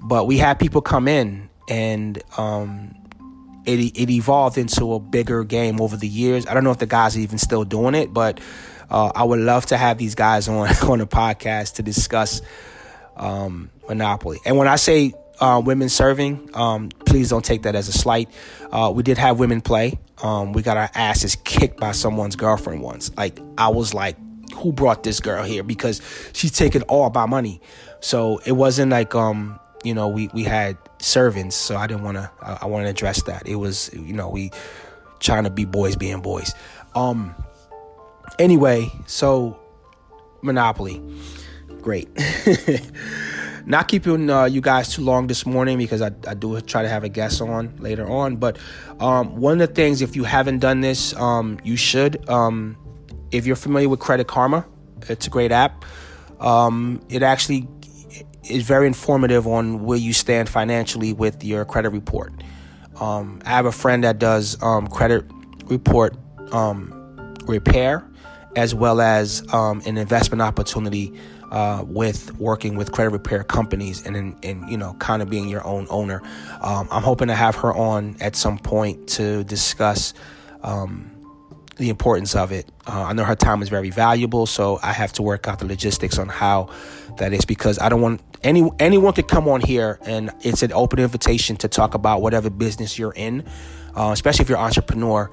[0.00, 2.94] but we had people come in and um,
[3.64, 6.46] it it evolved into a bigger game over the years.
[6.46, 8.40] I don't know if the guys are even still doing it, but
[8.90, 12.42] uh, I would love to have these guys on on the podcast to discuss
[13.16, 14.38] um, Monopoly.
[14.44, 18.28] And when I say uh, women serving, um, please don't take that as a slight.
[18.70, 19.98] Uh, we did have women play.
[20.22, 23.10] Um, we got our asses kicked by someone's girlfriend once.
[23.16, 24.16] Like I was like,
[24.56, 25.62] who brought this girl here?
[25.62, 26.02] Because
[26.34, 27.62] she's taking all my money.
[28.00, 32.16] So it wasn't like um, you know, we we had servants, so I didn't want
[32.16, 32.30] to.
[32.40, 33.46] I, I want to address that.
[33.46, 34.50] It was, you know, we
[35.20, 36.54] trying to be boys being boys.
[36.94, 37.34] Um.
[38.38, 39.58] Anyway, so
[40.42, 41.00] Monopoly,
[41.80, 42.08] great.
[43.66, 46.88] Not keeping uh, you guys too long this morning because I, I do try to
[46.88, 48.36] have a guest on later on.
[48.36, 48.58] But
[48.98, 52.28] um, one of the things, if you haven't done this, um, you should.
[52.28, 52.76] Um,
[53.30, 54.66] if you're familiar with Credit Karma,
[55.08, 55.84] it's a great app.
[56.40, 57.68] Um, it actually
[58.48, 62.32] is very informative on where you stand financially with your credit report.
[63.00, 65.24] Um, I have a friend that does um, credit
[65.66, 66.16] report
[66.52, 68.04] um, repair
[68.56, 71.12] as well as um, an investment opportunity
[71.50, 75.66] uh, with working with credit repair companies and, and you know kind of being your
[75.66, 76.22] own owner.
[76.60, 80.14] Um, I'm hoping to have her on at some point to discuss
[81.76, 82.70] the importance of it.
[82.86, 85.66] Uh, I know her time is very valuable, so I have to work out the
[85.66, 86.70] logistics on how
[87.18, 90.72] that is because I don't want any anyone to come on here and it's an
[90.72, 93.44] open invitation to talk about whatever business you're in,
[93.96, 95.30] uh, especially if you're an entrepreneur.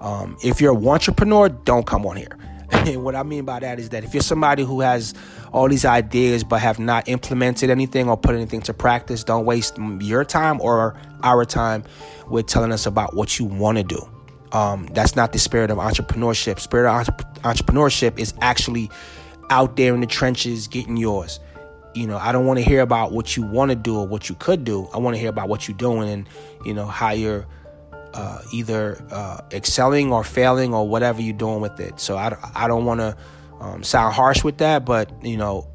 [0.00, 2.36] Um, if you're an entrepreneur, don't come on here.
[2.72, 5.14] And what I mean by that is that if you're somebody who has
[5.52, 9.76] all these ideas but have not implemented anything or put anything to practice, don't waste
[10.00, 11.84] your time or our time
[12.28, 14.08] with telling us about what you want to do.
[14.52, 16.60] Um, that's not the spirit of entrepreneurship.
[16.60, 17.06] Spirit of
[17.42, 18.90] entrepreneurship is actually
[19.50, 21.40] out there in the trenches getting yours.
[21.94, 24.28] You know, I don't want to hear about what you want to do or what
[24.28, 24.88] you could do.
[24.94, 26.28] I want to hear about what you're doing and,
[26.64, 27.46] you know, how you're
[28.14, 32.00] uh, either uh, excelling or failing or whatever you're doing with it.
[32.00, 33.16] So I, I don't want to
[33.60, 35.68] um, sound harsh with that, but, you know,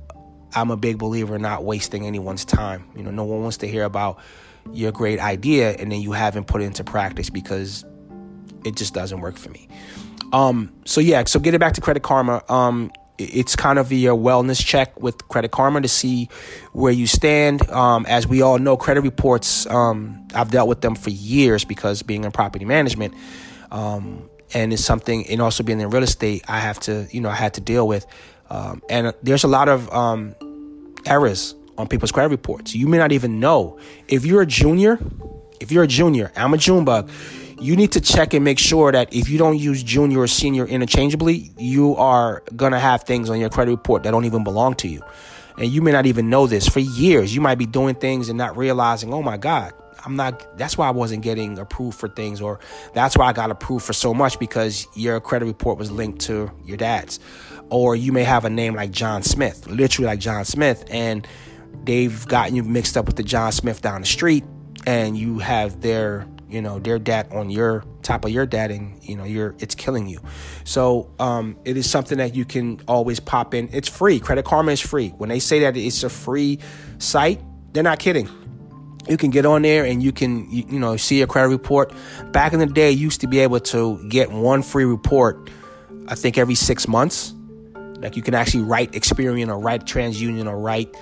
[0.56, 2.90] I'm a big believer in not wasting anyone's time.
[2.96, 4.20] You know, no one wants to hear about
[4.74, 7.86] your great idea and then you haven't put it into practice because
[8.66, 9.68] it just doesn't work for me.
[10.34, 14.64] Um, so yeah, so getting back to Credit Karma, um, it's kind of a wellness
[14.64, 16.30] check with Credit Karma to see
[16.72, 17.68] where you stand.
[17.70, 22.04] Um, as we all know, credit reports, um, I've dealt with them for years because
[22.04, 23.14] being in property management,
[23.72, 27.30] um, and it's something, and also being in real estate, I have to, you know,
[27.30, 28.06] I had to deal with.
[28.50, 30.36] Um, and there's a lot of um,
[31.06, 32.74] errors on people's credit reports.
[32.74, 33.80] You may not even know.
[34.08, 35.00] If you're a junior,
[35.60, 37.10] if you're a junior, I'm a Junebug
[37.60, 40.66] you need to check and make sure that if you don't use junior or senior
[40.66, 44.76] interchangeably, you are going to have things on your credit report that don't even belong
[44.76, 45.02] to you.
[45.58, 47.34] And you may not even know this for years.
[47.34, 49.74] You might be doing things and not realizing, oh my God,
[50.06, 52.60] I'm not, that's why I wasn't getting approved for things, or
[52.94, 56.52] that's why I got approved for so much because your credit report was linked to
[56.64, 57.20] your dad's.
[57.70, 61.28] Or you may have a name like John Smith, literally like John Smith, and
[61.84, 64.44] they've gotten you mixed up with the John Smith down the street,
[64.86, 69.04] and you have their you know their debt on your top of your debt and
[69.04, 70.20] you know you're it's killing you.
[70.64, 73.70] So um, it is something that you can always pop in.
[73.72, 74.20] It's free.
[74.20, 75.10] Credit karma is free.
[75.10, 76.60] When they say that it's a free
[77.00, 77.42] site
[77.74, 78.28] they're not kidding.
[79.08, 81.94] You can get on there and you can you, you know see a credit report.
[82.32, 85.50] Back in the day you used to be able to get one free report
[86.08, 87.34] i think every six months.
[88.00, 90.96] Like you can actually write experian or write transunion or write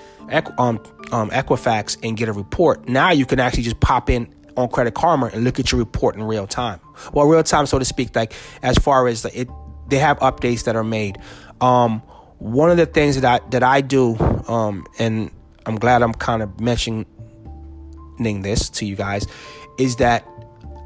[0.58, 0.80] um,
[1.12, 2.88] um, equifax and get a report.
[2.88, 6.14] Now you can actually just pop in on Credit Karma and look at your report
[6.14, 6.80] in real time.
[7.12, 8.32] Well, real time, so to speak, like
[8.62, 9.48] as far as it,
[9.88, 11.18] they have updates that are made.
[11.60, 12.00] Um,
[12.38, 14.16] one of the things that I that I do,
[14.48, 15.30] um, and
[15.64, 17.06] I'm glad I'm kind of mentioning
[18.18, 19.26] this to you guys,
[19.78, 20.26] is that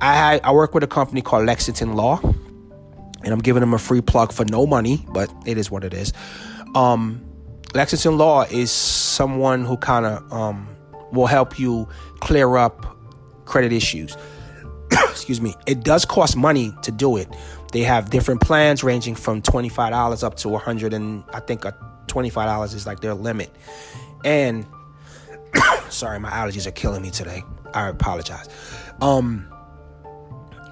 [0.00, 4.00] I I work with a company called Lexington Law, and I'm giving them a free
[4.00, 6.12] plug for no money, but it is what it is.
[6.74, 7.24] Um,
[7.74, 10.68] Lexington Law is someone who kind of um,
[11.12, 11.88] will help you
[12.20, 12.96] clear up
[13.51, 14.16] credit issues.
[14.92, 15.55] Excuse me.
[15.66, 17.28] It does cost money to do it.
[17.72, 22.86] They have different plans ranging from $25 up to 100 and I think $25 is
[22.86, 23.55] like their limit.
[24.24, 24.66] And
[25.88, 27.42] sorry, my allergies are killing me today.
[27.74, 28.48] I apologize.
[29.01, 29.46] Um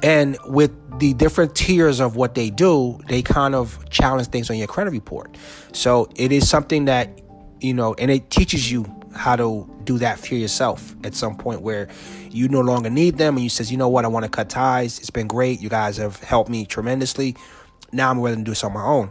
[0.01, 4.57] and with the different tiers of what they do, they kind of challenge things on
[4.57, 5.37] your credit report.
[5.73, 7.21] So it is something that,
[7.61, 11.63] you know, and it teaches you how to do that for yourself at some point
[11.63, 11.89] where
[12.31, 14.51] you no longer need them and you says, you know what, I want to cut
[14.51, 14.99] ties.
[14.99, 15.61] It's been great.
[15.61, 17.37] You guys have helped me tremendously.
[17.93, 19.11] Now I'm willing to do this on my own.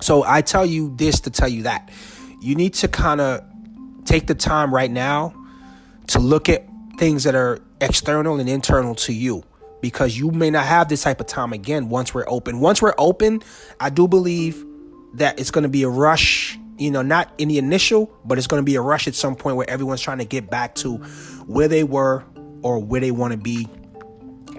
[0.00, 1.90] So I tell you this to tell you that.
[2.40, 3.44] You need to kind of
[4.04, 5.34] take the time right now
[6.08, 6.66] to look at
[6.98, 9.44] things that are external and internal to you
[9.80, 12.60] because you may not have this type of time again once we're open.
[12.60, 13.42] Once we're open,
[13.78, 14.64] I do believe
[15.14, 18.46] that it's going to be a rush you know, not in the initial, but it's
[18.46, 20.96] going to be a rush at some point where everyone's trying to get back to
[21.46, 22.24] where they were
[22.62, 23.68] or where they want to be.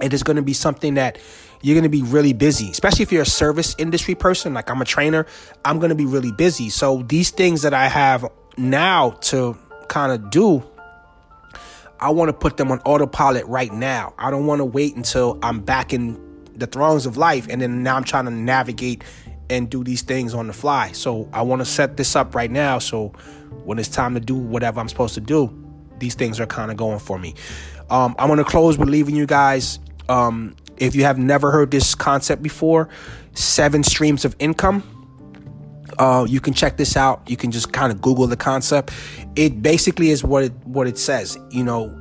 [0.01, 1.17] It is going to be something that
[1.63, 4.53] you're going to be really busy, especially if you're a service industry person.
[4.53, 5.25] Like I'm a trainer,
[5.65, 6.69] I'm going to be really busy.
[6.69, 9.57] So these things that I have now to
[9.87, 10.63] kind of do,
[11.99, 14.13] I want to put them on autopilot right now.
[14.19, 16.19] I don't want to wait until I'm back in
[16.55, 19.03] the thrones of life and then now I'm trying to navigate
[19.51, 20.93] and do these things on the fly.
[20.93, 22.79] So I want to set this up right now.
[22.79, 23.09] So
[23.65, 25.53] when it's time to do whatever I'm supposed to do,
[25.99, 27.35] these things are kind of going for me.
[27.89, 29.77] Um, I'm going to close with leaving you guys.
[30.07, 32.89] Um, if you have never heard this concept before,
[33.33, 34.83] seven streams of income.
[35.99, 37.29] Uh, you can check this out.
[37.29, 38.91] You can just kind of Google the concept.
[39.35, 41.37] It basically is what it what it says.
[41.51, 41.93] You know,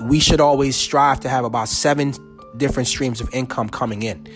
[0.00, 2.14] we should always strive to have about seven
[2.56, 4.26] different streams of income coming in.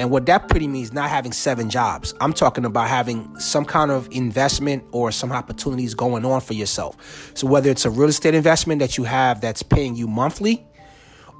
[0.00, 2.14] And what that pretty means not having seven jobs.
[2.22, 7.32] I'm talking about having some kind of investment or some opportunities going on for yourself.
[7.34, 10.66] So whether it's a real estate investment that you have that's paying you monthly,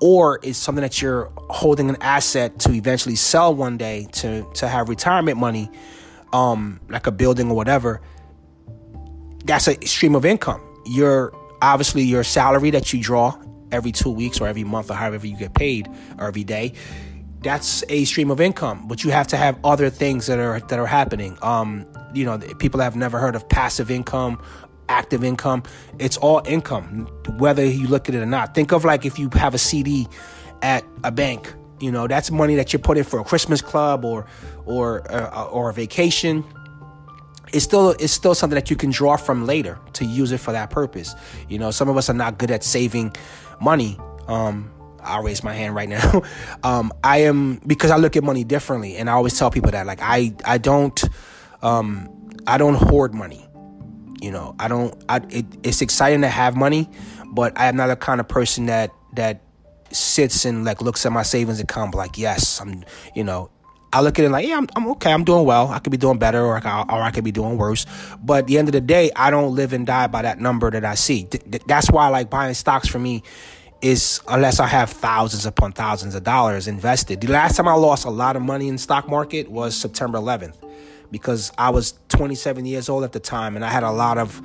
[0.02, 4.68] or it's something that you're holding an asset to eventually sell one day to to
[4.68, 5.70] have retirement money,
[6.34, 8.02] um, like a building or whatever.
[9.42, 10.61] That's a stream of income.
[10.84, 11.32] Your
[11.62, 13.38] obviously your salary that you draw
[13.72, 15.88] every two weeks or every month or however you get paid
[16.18, 16.74] or every day
[17.43, 20.78] that's a stream of income but you have to have other things that are that
[20.78, 21.38] are happening.
[21.43, 24.43] Um you know people have never heard of passive income
[24.88, 25.62] active income
[25.99, 27.07] it's all income
[27.38, 28.55] whether you look at it or not.
[28.55, 30.09] Think of like if you have a cd
[30.62, 34.26] at a bank you know that's money that you're putting for a christmas club or
[34.66, 36.45] or uh, or a vacation.
[37.53, 40.53] It's still it's still something that you can draw from later to use it for
[40.53, 41.14] that purpose.
[41.49, 43.14] You know some of us are not good at saving
[43.61, 44.70] money um
[45.03, 46.22] I'll raise my hand right now.
[46.62, 49.86] Um, I am because I look at money differently, and I always tell people that
[49.86, 51.03] like I I don't
[51.62, 52.09] um,
[52.46, 53.46] I don't hoard money.
[54.20, 54.94] You know, I don't.
[55.09, 56.88] I, it, it's exciting to have money,
[57.32, 59.40] but I am not the kind of person that that
[59.90, 62.84] sits and like looks at my savings account like yes, I'm.
[63.14, 63.51] You know,
[63.92, 65.12] I look at it like, yeah, I'm, I'm okay.
[65.12, 65.68] I'm doing well.
[65.68, 67.86] I could be doing better, or I, or I could be doing worse.
[68.22, 70.70] But at the end of the day, I don't live and die by that number
[70.70, 71.28] that I see.
[71.66, 73.22] that's why, like buying stocks for me,
[73.83, 77.20] is unless I have thousands upon thousands of dollars invested.
[77.20, 80.57] The last time I lost a lot of money in stock market was September 11th
[81.11, 84.41] because I was 27 years old at the time and I had a lot of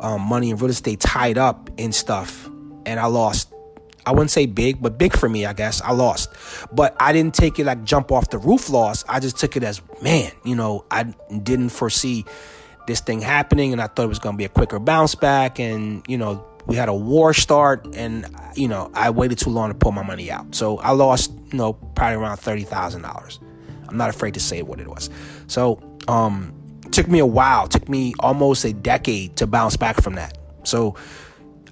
[0.00, 2.48] um, money in real estate tied up in stuff
[2.86, 3.52] and I lost.
[4.04, 5.80] I wouldn't say big, but big for me, I guess.
[5.80, 6.32] I lost.
[6.72, 9.04] But I didn't take it like jump off the roof loss.
[9.08, 12.24] I just took it as, man, you know, I didn't foresee
[12.86, 15.60] this thing happening, and I thought it was going to be a quicker bounce back,
[15.60, 19.70] and you know we had a war start, and you know I waited too long
[19.70, 23.40] to pull my money out, so I lost you know probably around thirty thousand dollars.
[23.88, 25.10] I'm not afraid to say what it was.
[25.48, 26.54] So um,
[26.92, 30.38] took me a while, took me almost a decade to bounce back from that.
[30.64, 30.96] So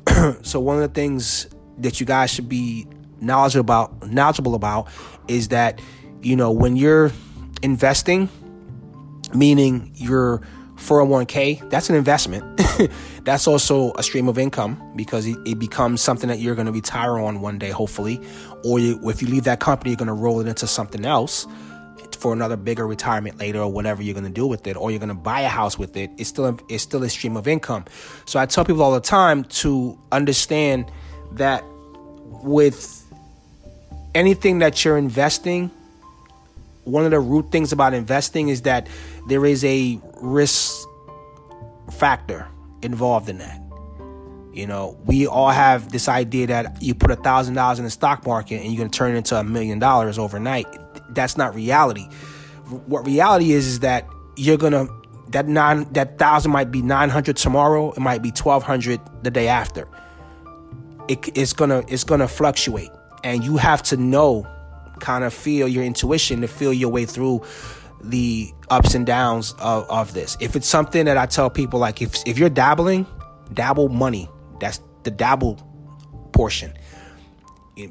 [0.43, 2.87] so one of the things that you guys should be
[3.21, 4.89] knowledgeable about knowledgeable about
[5.29, 5.81] is that
[6.23, 7.13] you know when you're
[7.63, 8.29] investing
[9.35, 10.41] meaning your
[10.77, 12.61] 401k that's an investment
[13.25, 16.73] that's also a stream of income because it, it becomes something that you're going to
[16.73, 18.21] retire on one day hopefully.
[18.65, 21.47] Or you, if you leave that company you're going to roll it into something else
[22.19, 24.77] for another bigger retirement later or whatever you're going to do with it.
[24.77, 26.11] Or you're going to buy a house with it.
[26.19, 27.85] It's still it's still a stream of income.
[28.27, 30.91] So i tell people all the time to understand
[31.33, 31.65] that
[32.43, 33.05] with
[34.15, 35.71] anything that you're investing
[36.85, 38.89] one of the root things about investing is that
[39.29, 40.87] there is a risk
[41.93, 42.49] factor
[42.83, 43.61] involved in that.
[44.53, 47.91] You know, we all have this idea that you put a thousand dollars in the
[47.91, 50.67] stock market and you're gonna turn it into a million dollars overnight.
[51.15, 52.09] That's not reality.
[52.87, 54.89] What reality is is that you're gonna
[55.29, 57.93] that nine that thousand might be nine hundred tomorrow.
[57.93, 59.87] It might be twelve hundred the day after.
[61.09, 62.91] It, it's gonna it's gonna fluctuate,
[63.23, 64.47] and you have to know
[64.99, 67.43] kind of feel your intuition to feel your way through
[68.03, 70.37] the ups and downs of, of this.
[70.41, 73.07] If it's something that I tell people, like if if you're dabbling,
[73.53, 74.29] dabble money.
[74.61, 75.57] That's the dabble
[76.33, 76.73] portion.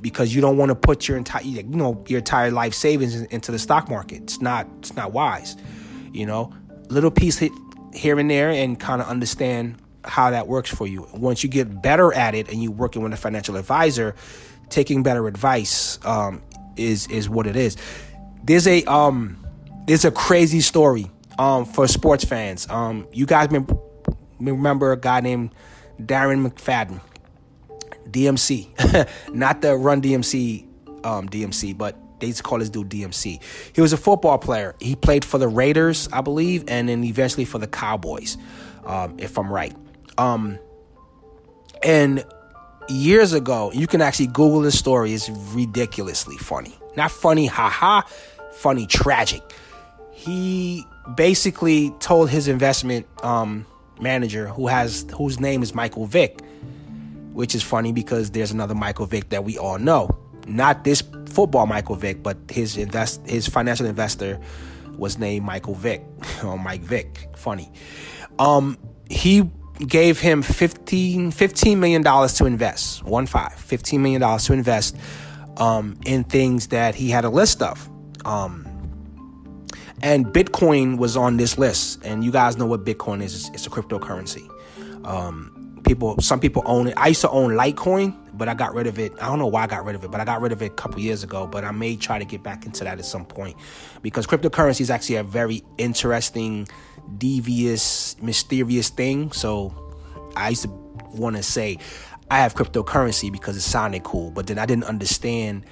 [0.01, 3.51] Because you don't want to put your entire you know your entire life savings into
[3.51, 4.24] the stock market.
[4.24, 5.55] It's not it's not wise.
[6.12, 6.53] You know,
[6.89, 7.43] little piece
[7.93, 11.07] here and there, and kind of understand how that works for you.
[11.14, 14.16] Once you get better at it, and you're working with a financial advisor,
[14.70, 16.43] taking better advice um,
[16.76, 17.76] is is what it is.
[18.43, 19.43] There's a um
[19.89, 21.09] there's a crazy story
[21.39, 22.69] um for sports fans.
[22.69, 23.49] Um you guys
[24.39, 25.55] remember a guy named
[25.99, 27.01] Darren McFadden,
[28.07, 30.67] DMC, not the Run DMC
[31.03, 33.41] um DMC, but they used to call this dude DMC.
[33.73, 34.75] He was a football player.
[34.79, 38.37] He played for the Raiders, I believe, and then eventually for the Cowboys,
[38.85, 39.73] um, if I'm right.
[40.17, 40.59] Um,
[41.81, 42.25] and
[42.89, 45.13] years ago, you can actually Google this story.
[45.13, 46.77] It's ridiculously funny.
[46.97, 48.01] Not funny, haha,
[48.51, 49.41] funny, tragic.
[50.20, 53.65] He basically told his investment um,
[54.01, 56.41] manager, who has whose name is Michael Vick,
[57.32, 60.09] which is funny because there's another Michael Vick that we all know.
[60.45, 64.41] Not this football Michael Vick, but his invest his financial investor
[64.97, 66.03] was named Michael Vick
[66.43, 67.30] or Mike Vick.
[67.38, 67.72] Funny.
[68.39, 68.78] Um,
[69.09, 69.49] he
[69.88, 74.97] gave him 15, $15 million to invest, one five, $15 million to invest
[75.55, 77.89] um, in things that he had a list of.
[78.26, 78.68] Um,
[80.02, 82.04] and Bitcoin was on this list.
[82.04, 83.36] And you guys know what Bitcoin is.
[83.36, 84.50] It's, it's a cryptocurrency.
[85.06, 86.93] Um, people, some people own it.
[86.97, 89.14] I used to own Litecoin, but I got rid of it.
[89.22, 90.68] I don't know why I got rid of it, but I got rid of it
[90.68, 91.47] a couple years ago.
[91.47, 93.58] But I may try to get back into that at some point
[94.02, 96.68] because cryptocurrency is actually a very interesting
[97.18, 99.32] devious, mysterious thing.
[99.32, 99.74] So
[100.36, 100.70] I used to
[101.14, 101.78] want to say
[102.32, 105.66] I have cryptocurrency because it sounded cool, but then I didn't understand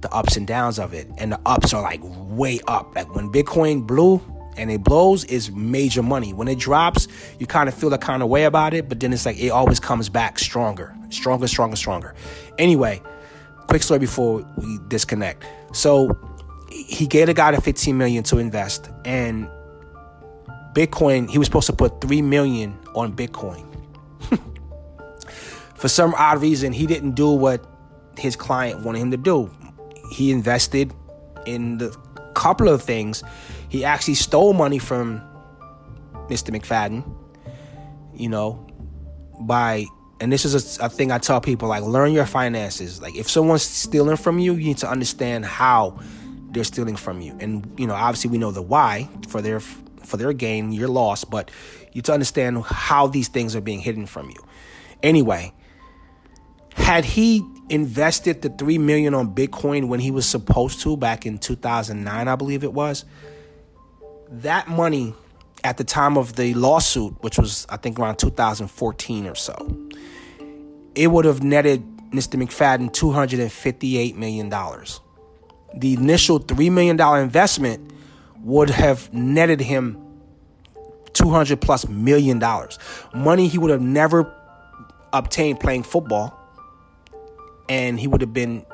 [0.00, 1.08] the ups and downs of it.
[1.18, 2.94] And the ups are like way up.
[2.94, 4.20] Like when Bitcoin blew
[4.56, 6.32] and it blows is major money.
[6.32, 9.12] When it drops, you kind of feel the kind of way about it, but then
[9.12, 12.14] it's like it always comes back stronger, stronger, stronger, stronger.
[12.58, 13.02] Anyway,
[13.68, 15.44] quick story before we disconnect.
[15.72, 16.16] So
[16.70, 19.48] he gave the guy the 15 million to invest and
[20.76, 23.64] Bitcoin, he was supposed to put 3 million on Bitcoin.
[25.74, 27.66] For some odd reason, he didn't do what
[28.18, 29.50] his client wanted him to do.
[30.10, 30.92] He invested
[31.46, 31.96] in the
[32.34, 33.22] couple of things.
[33.68, 35.20] He actually stole money from
[36.28, 36.50] Mr.
[36.54, 37.04] McFadden,
[38.14, 38.64] you know,
[39.40, 39.86] by
[40.20, 43.02] and this is a, a, thing I tell people like learn your finances.
[43.02, 45.98] Like if someone's stealing from you, you need to understand how
[46.50, 47.36] they're stealing from you.
[47.38, 51.24] And you know, obviously we know the why for their for their gain, your loss,
[51.24, 51.50] but
[51.92, 54.44] you to understand how these things are being hidden from you.
[55.02, 55.52] Anyway,
[56.74, 61.38] had he invested the 3 million on Bitcoin when he was supposed to back in
[61.38, 63.04] 2009, I believe it was,
[64.30, 65.14] that money
[65.64, 69.88] at the time of the lawsuit, which was I think around 2014 or so,
[70.94, 72.40] it would have netted Mr.
[72.40, 74.48] McFadden $258 million.
[75.74, 77.92] The initial $3 million investment
[78.42, 80.02] would have netted him
[81.12, 82.78] 200 plus million dollars.
[83.14, 84.32] Money he would have never
[85.12, 86.35] obtained playing football.
[87.68, 88.64] And he would have been,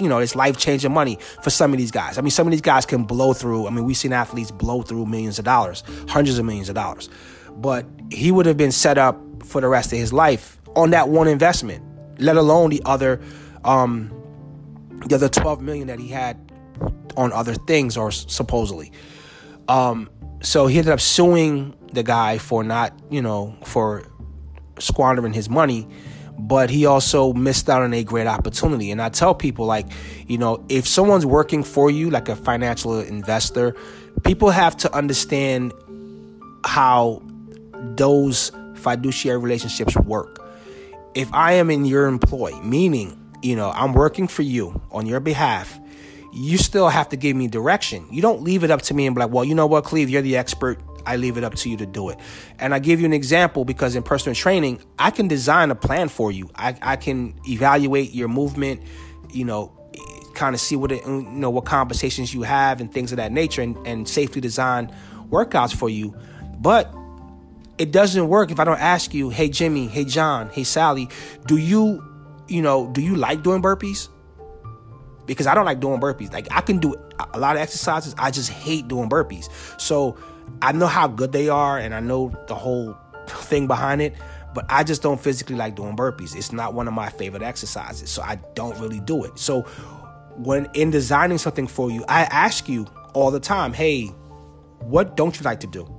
[0.00, 2.18] you know, it's life changing money for some of these guys.
[2.18, 3.66] I mean, some of these guys can blow through.
[3.66, 7.08] I mean, we've seen athletes blow through millions of dollars, hundreds of millions of dollars.
[7.56, 11.08] but he would have been set up for the rest of his life on that
[11.08, 11.82] one investment,
[12.20, 13.20] let alone the other,
[13.64, 14.12] um,
[15.06, 16.52] the other 12 million that he had
[17.16, 18.92] on other things or supposedly.
[19.68, 20.10] Um,
[20.42, 24.04] so he ended up suing the guy for not, you know, for
[24.78, 25.88] squandering his money,
[26.38, 28.90] but he also missed out on a great opportunity.
[28.90, 29.86] And I tell people, like,
[30.26, 33.74] you know, if someone's working for you, like a financial investor,
[34.24, 35.72] people have to understand
[36.64, 37.22] how
[37.96, 40.42] those fiduciary relationships work.
[41.14, 45.20] If I am in your employ, meaning, you know, I'm working for you on your
[45.20, 45.78] behalf,
[46.32, 48.06] you still have to give me direction.
[48.10, 50.10] You don't leave it up to me and be like, well, you know what, Cleve,
[50.10, 50.78] you're the expert.
[51.06, 52.18] I leave it up to you to do it.
[52.58, 56.08] And I give you an example because in personal training, I can design a plan
[56.08, 56.50] for you.
[56.54, 58.82] I, I can evaluate your movement,
[59.32, 59.72] you know,
[60.34, 63.32] kind of see what it, you know what conversations you have and things of that
[63.32, 64.94] nature and, and safely design
[65.30, 66.14] workouts for you.
[66.58, 66.94] But
[67.78, 71.08] it doesn't work if I don't ask you, hey Jimmy, hey John, hey Sally,
[71.46, 72.04] do you,
[72.48, 74.08] you know, do you like doing burpees?
[75.26, 76.32] Because I don't like doing burpees.
[76.32, 76.94] Like I can do
[77.34, 79.48] a lot of exercises, I just hate doing burpees.
[79.80, 80.16] So
[80.62, 82.96] I know how good they are and I know the whole
[83.26, 84.14] thing behind it,
[84.54, 86.36] but I just don't physically like doing burpees.
[86.36, 89.38] It's not one of my favorite exercises, so I don't really do it.
[89.38, 89.62] So
[90.36, 94.06] when in designing something for you, I ask you all the time, hey,
[94.80, 95.92] what don't you like to do?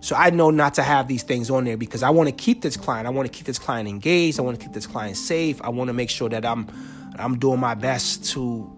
[0.00, 2.60] So I know not to have these things on there because I want to keep
[2.60, 3.06] this client.
[3.06, 4.40] I want to keep this client engaged.
[4.40, 5.62] I want to keep this client safe.
[5.62, 6.66] I want to make sure that I'm
[7.18, 8.70] I'm doing my best to,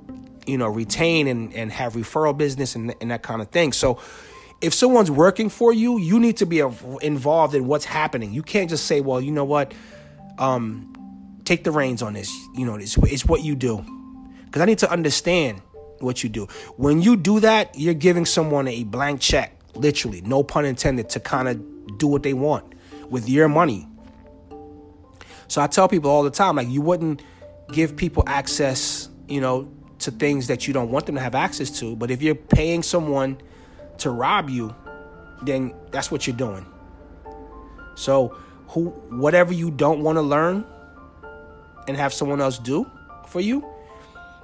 [0.46, 3.72] you know, retain and, and have referral business and, and that kind of thing.
[3.72, 4.00] So
[4.64, 6.60] if someone's working for you, you need to be
[7.02, 8.32] involved in what's happening.
[8.32, 9.74] You can't just say, well, you know what,
[10.38, 10.92] um,
[11.44, 12.32] take the reins on this.
[12.56, 13.84] You know, it's, it's what you do.
[14.46, 15.60] Because I need to understand
[16.00, 16.46] what you do.
[16.76, 21.20] When you do that, you're giving someone a blank check literally, no pun intended, to
[21.20, 22.74] kind of do what they want
[23.10, 23.86] with your money.
[25.46, 27.22] So I tell people all the time, like, you wouldn't
[27.70, 31.70] give people access, you know, to things that you don't want them to have access
[31.80, 31.96] to.
[31.96, 33.38] But if you're paying someone
[33.98, 34.74] to rob you,
[35.42, 36.66] then that's what you're doing.
[37.94, 38.36] So,
[38.68, 40.64] who, whatever you don't want to learn
[41.86, 42.90] and have someone else do
[43.28, 43.64] for you,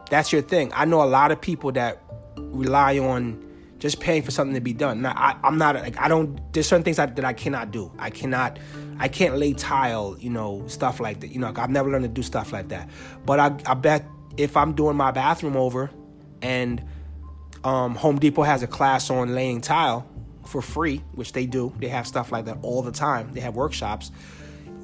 [0.09, 0.71] that's your thing.
[0.75, 2.03] I know a lot of people that
[2.37, 3.45] rely on
[3.79, 5.03] just paying for something to be done.
[5.03, 6.53] Now, I, am not like I don't.
[6.53, 7.91] There's certain things that, that I cannot do.
[7.99, 8.59] I cannot.
[8.99, 10.17] I can't lay tile.
[10.21, 11.29] You know, stuff like that.
[11.29, 12.91] You know, I've never learned to do stuff like that.
[13.25, 14.05] But I, I bet
[14.37, 15.91] if I'm doing my bathroom over,
[16.43, 16.83] and
[17.65, 20.09] um, Home Depot has a class on laying tile
[20.47, 21.73] for free, which they do.
[21.79, 23.33] They have stuff like that all the time.
[23.33, 24.11] They have workshops.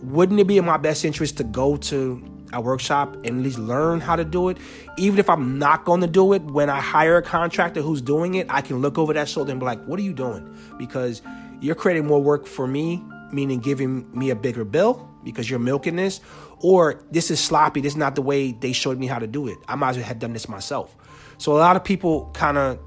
[0.03, 2.23] Wouldn't it be in my best interest to go to
[2.53, 4.59] a workshop and at least learn how to do it.
[4.97, 8.35] Even if I'm not going to do it, when I hire a contractor who's doing
[8.35, 10.57] it, I can look over that shoulder and be like, what are you doing?
[10.79, 11.23] Because
[11.61, 13.03] you're creating more work for me,
[13.33, 16.21] meaning giving me a bigger bill because you're milking this,
[16.61, 17.81] or this is sloppy.
[17.81, 19.59] This is not the way they showed me how to do it.
[19.67, 20.97] I might as well have done this myself.
[21.39, 22.79] So a lot of people kind of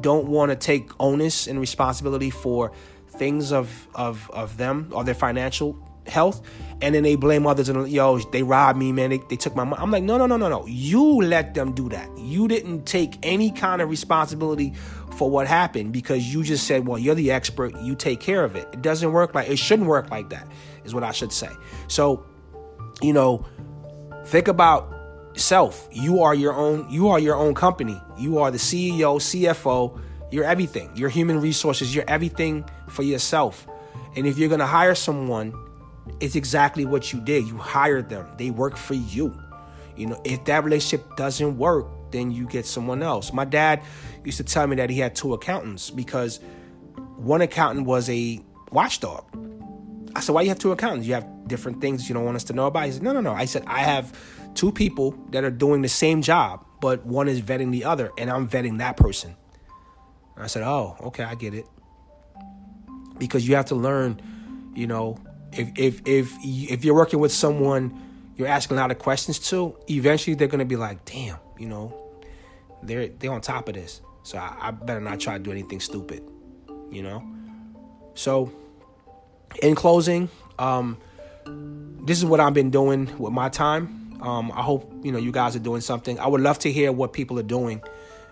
[0.00, 2.72] don't want to take onus and responsibility for
[3.08, 5.78] things of, of, of them or their financial
[6.08, 6.40] health
[6.82, 9.10] and then they blame others and yo they robbed me man.
[9.10, 10.66] They, they took my money i'm like no no no no no.
[10.66, 12.08] You let them do that.
[12.18, 14.74] You didn't take any kind of responsibility
[15.16, 17.76] for what happened because you just said well you're the expert.
[17.80, 18.68] You take care of it.
[18.72, 20.46] It doesn't work like it shouldn't work like that
[20.84, 21.50] is what i should say.
[21.88, 22.24] So
[23.02, 23.44] you know
[24.26, 24.92] think about
[25.36, 30.00] self you are your own you are your own company you are the ceo cfo
[30.30, 33.66] you're everything you're human resources you're everything for yourself
[34.16, 35.52] and if you're going to hire someone
[36.20, 37.46] it's exactly what you did.
[37.46, 38.26] You hired them.
[38.38, 39.36] They work for you.
[39.96, 43.32] You know, if that relationship doesn't work, then you get someone else.
[43.32, 43.82] My dad
[44.24, 46.40] used to tell me that he had two accountants because
[47.16, 49.24] one accountant was a watchdog.
[50.14, 51.06] I said, Why do you have two accountants?
[51.06, 52.86] You have different things you don't want us to know about?
[52.86, 53.32] He said, No, no, no.
[53.32, 54.16] I said, I have
[54.56, 58.30] two people that are doing the same job, but one is vetting the other, and
[58.30, 59.36] I'm vetting that person.
[60.34, 61.66] And I said, Oh, okay, I get it.
[63.18, 64.20] Because you have to learn,
[64.74, 65.18] you know,
[65.52, 68.02] if if if if you're working with someone
[68.36, 71.94] you're asking a lot of questions to, eventually they're gonna be like, damn, you know,
[72.82, 74.00] they're they're on top of this.
[74.22, 76.22] So I, I better not try to do anything stupid,
[76.90, 77.24] you know.
[78.14, 78.52] So,
[79.62, 80.28] in closing,
[80.58, 80.98] um,
[81.46, 84.05] this is what I've been doing with my time.
[84.26, 86.18] Um, I hope you know you guys are doing something.
[86.18, 87.80] I would love to hear what people are doing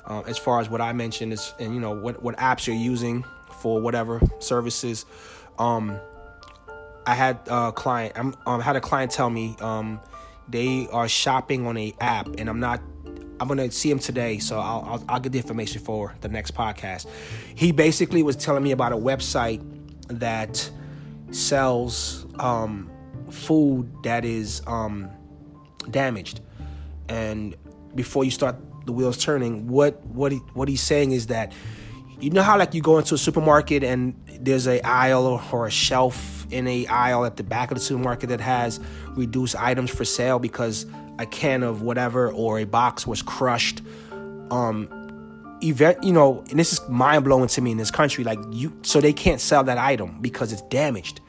[0.06, 2.74] uh, as far as what I mentioned is, and you know what what apps you're
[2.74, 3.24] using
[3.60, 5.06] for whatever services.
[5.56, 5.96] Um,
[7.06, 8.14] I had a client.
[8.16, 10.00] I'm um, had a client tell me um,
[10.48, 12.82] they are shopping on a app, and I'm not.
[13.38, 16.54] I'm gonna see him today, so I'll, I'll, I'll get the information for the next
[16.54, 17.06] podcast.
[17.54, 19.62] He basically was telling me about a website
[20.08, 20.68] that
[21.30, 22.90] sells um,
[23.30, 25.10] food that is um,
[25.90, 26.40] damaged.
[27.08, 27.56] And
[27.94, 28.56] before you start
[28.86, 31.52] the wheels turning, what what he, what he's saying is that
[32.20, 35.70] you know how like you go into a supermarket and there's a aisle or a
[35.70, 38.80] shelf in a aisle at the back of the supermarket that has
[39.10, 40.86] reduced items for sale because
[41.18, 43.82] a can of whatever or a box was crushed
[44.50, 44.88] um
[45.62, 49.00] event you know and this is mind-blowing to me in this country like you so
[49.00, 51.20] they can't sell that item because it's damaged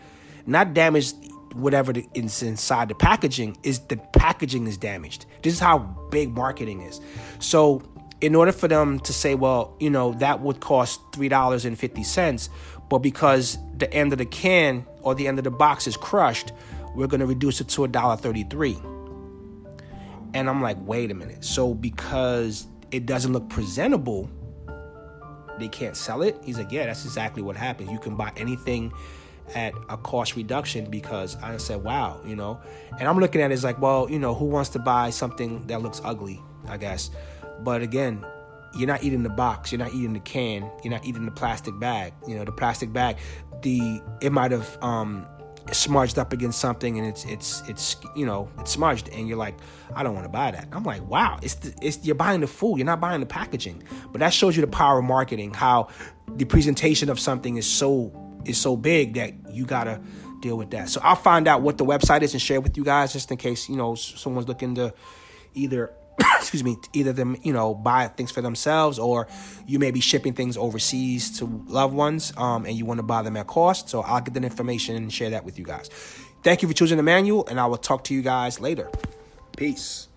[0.46, 1.16] not damaged
[1.56, 5.80] whatever is inside the packaging is the packaging is damaged this is how
[6.12, 7.00] big marketing is
[7.40, 7.82] so
[8.22, 12.50] in order for them to say well you know that would cost $3.50
[12.90, 16.52] but because the end of the can or the end of the box is crushed
[16.94, 18.96] we're going to reduce it to $1.33
[20.36, 21.46] and I'm like, wait a minute.
[21.46, 24.30] So because it doesn't look presentable,
[25.58, 26.38] they can't sell it?
[26.44, 27.90] He's like, yeah, that's exactly what happens.
[27.90, 28.92] You can buy anything
[29.54, 32.60] at a cost reduction because I said, wow, you know.
[33.00, 35.66] And I'm looking at it as like, well, you know, who wants to buy something
[35.68, 37.12] that looks ugly, I guess.
[37.62, 38.26] But again,
[38.76, 41.78] you're not eating the box, you're not eating the can, you're not eating the plastic
[41.80, 42.14] bag.
[42.28, 43.18] You know, the plastic bag,
[43.62, 45.26] the it might have um
[45.72, 49.56] smudged up against something and it's it's it's you know it's smudged and you're like
[49.96, 50.68] I don't want to buy that.
[50.72, 53.82] I'm like wow it's the, it's you're buying the food you're not buying the packaging
[54.12, 55.88] but that shows you the power of marketing how
[56.36, 58.12] the presentation of something is so
[58.48, 60.02] is so big that you gotta
[60.42, 60.90] deal with that.
[60.90, 63.38] So I'll find out what the website is and share with you guys just in
[63.38, 64.94] case you know someone's looking to
[65.54, 65.94] either
[66.38, 69.28] excuse me, either them, you know, buy things for themselves or
[69.68, 73.22] you may be shipping things overseas to loved ones um, and you want to buy
[73.22, 73.90] them at cost.
[73.90, 75.90] So I'll get that information and share that with you guys.
[76.44, 78.90] Thank you for choosing the manual, and I will talk to you guys later.
[79.58, 80.08] Peace.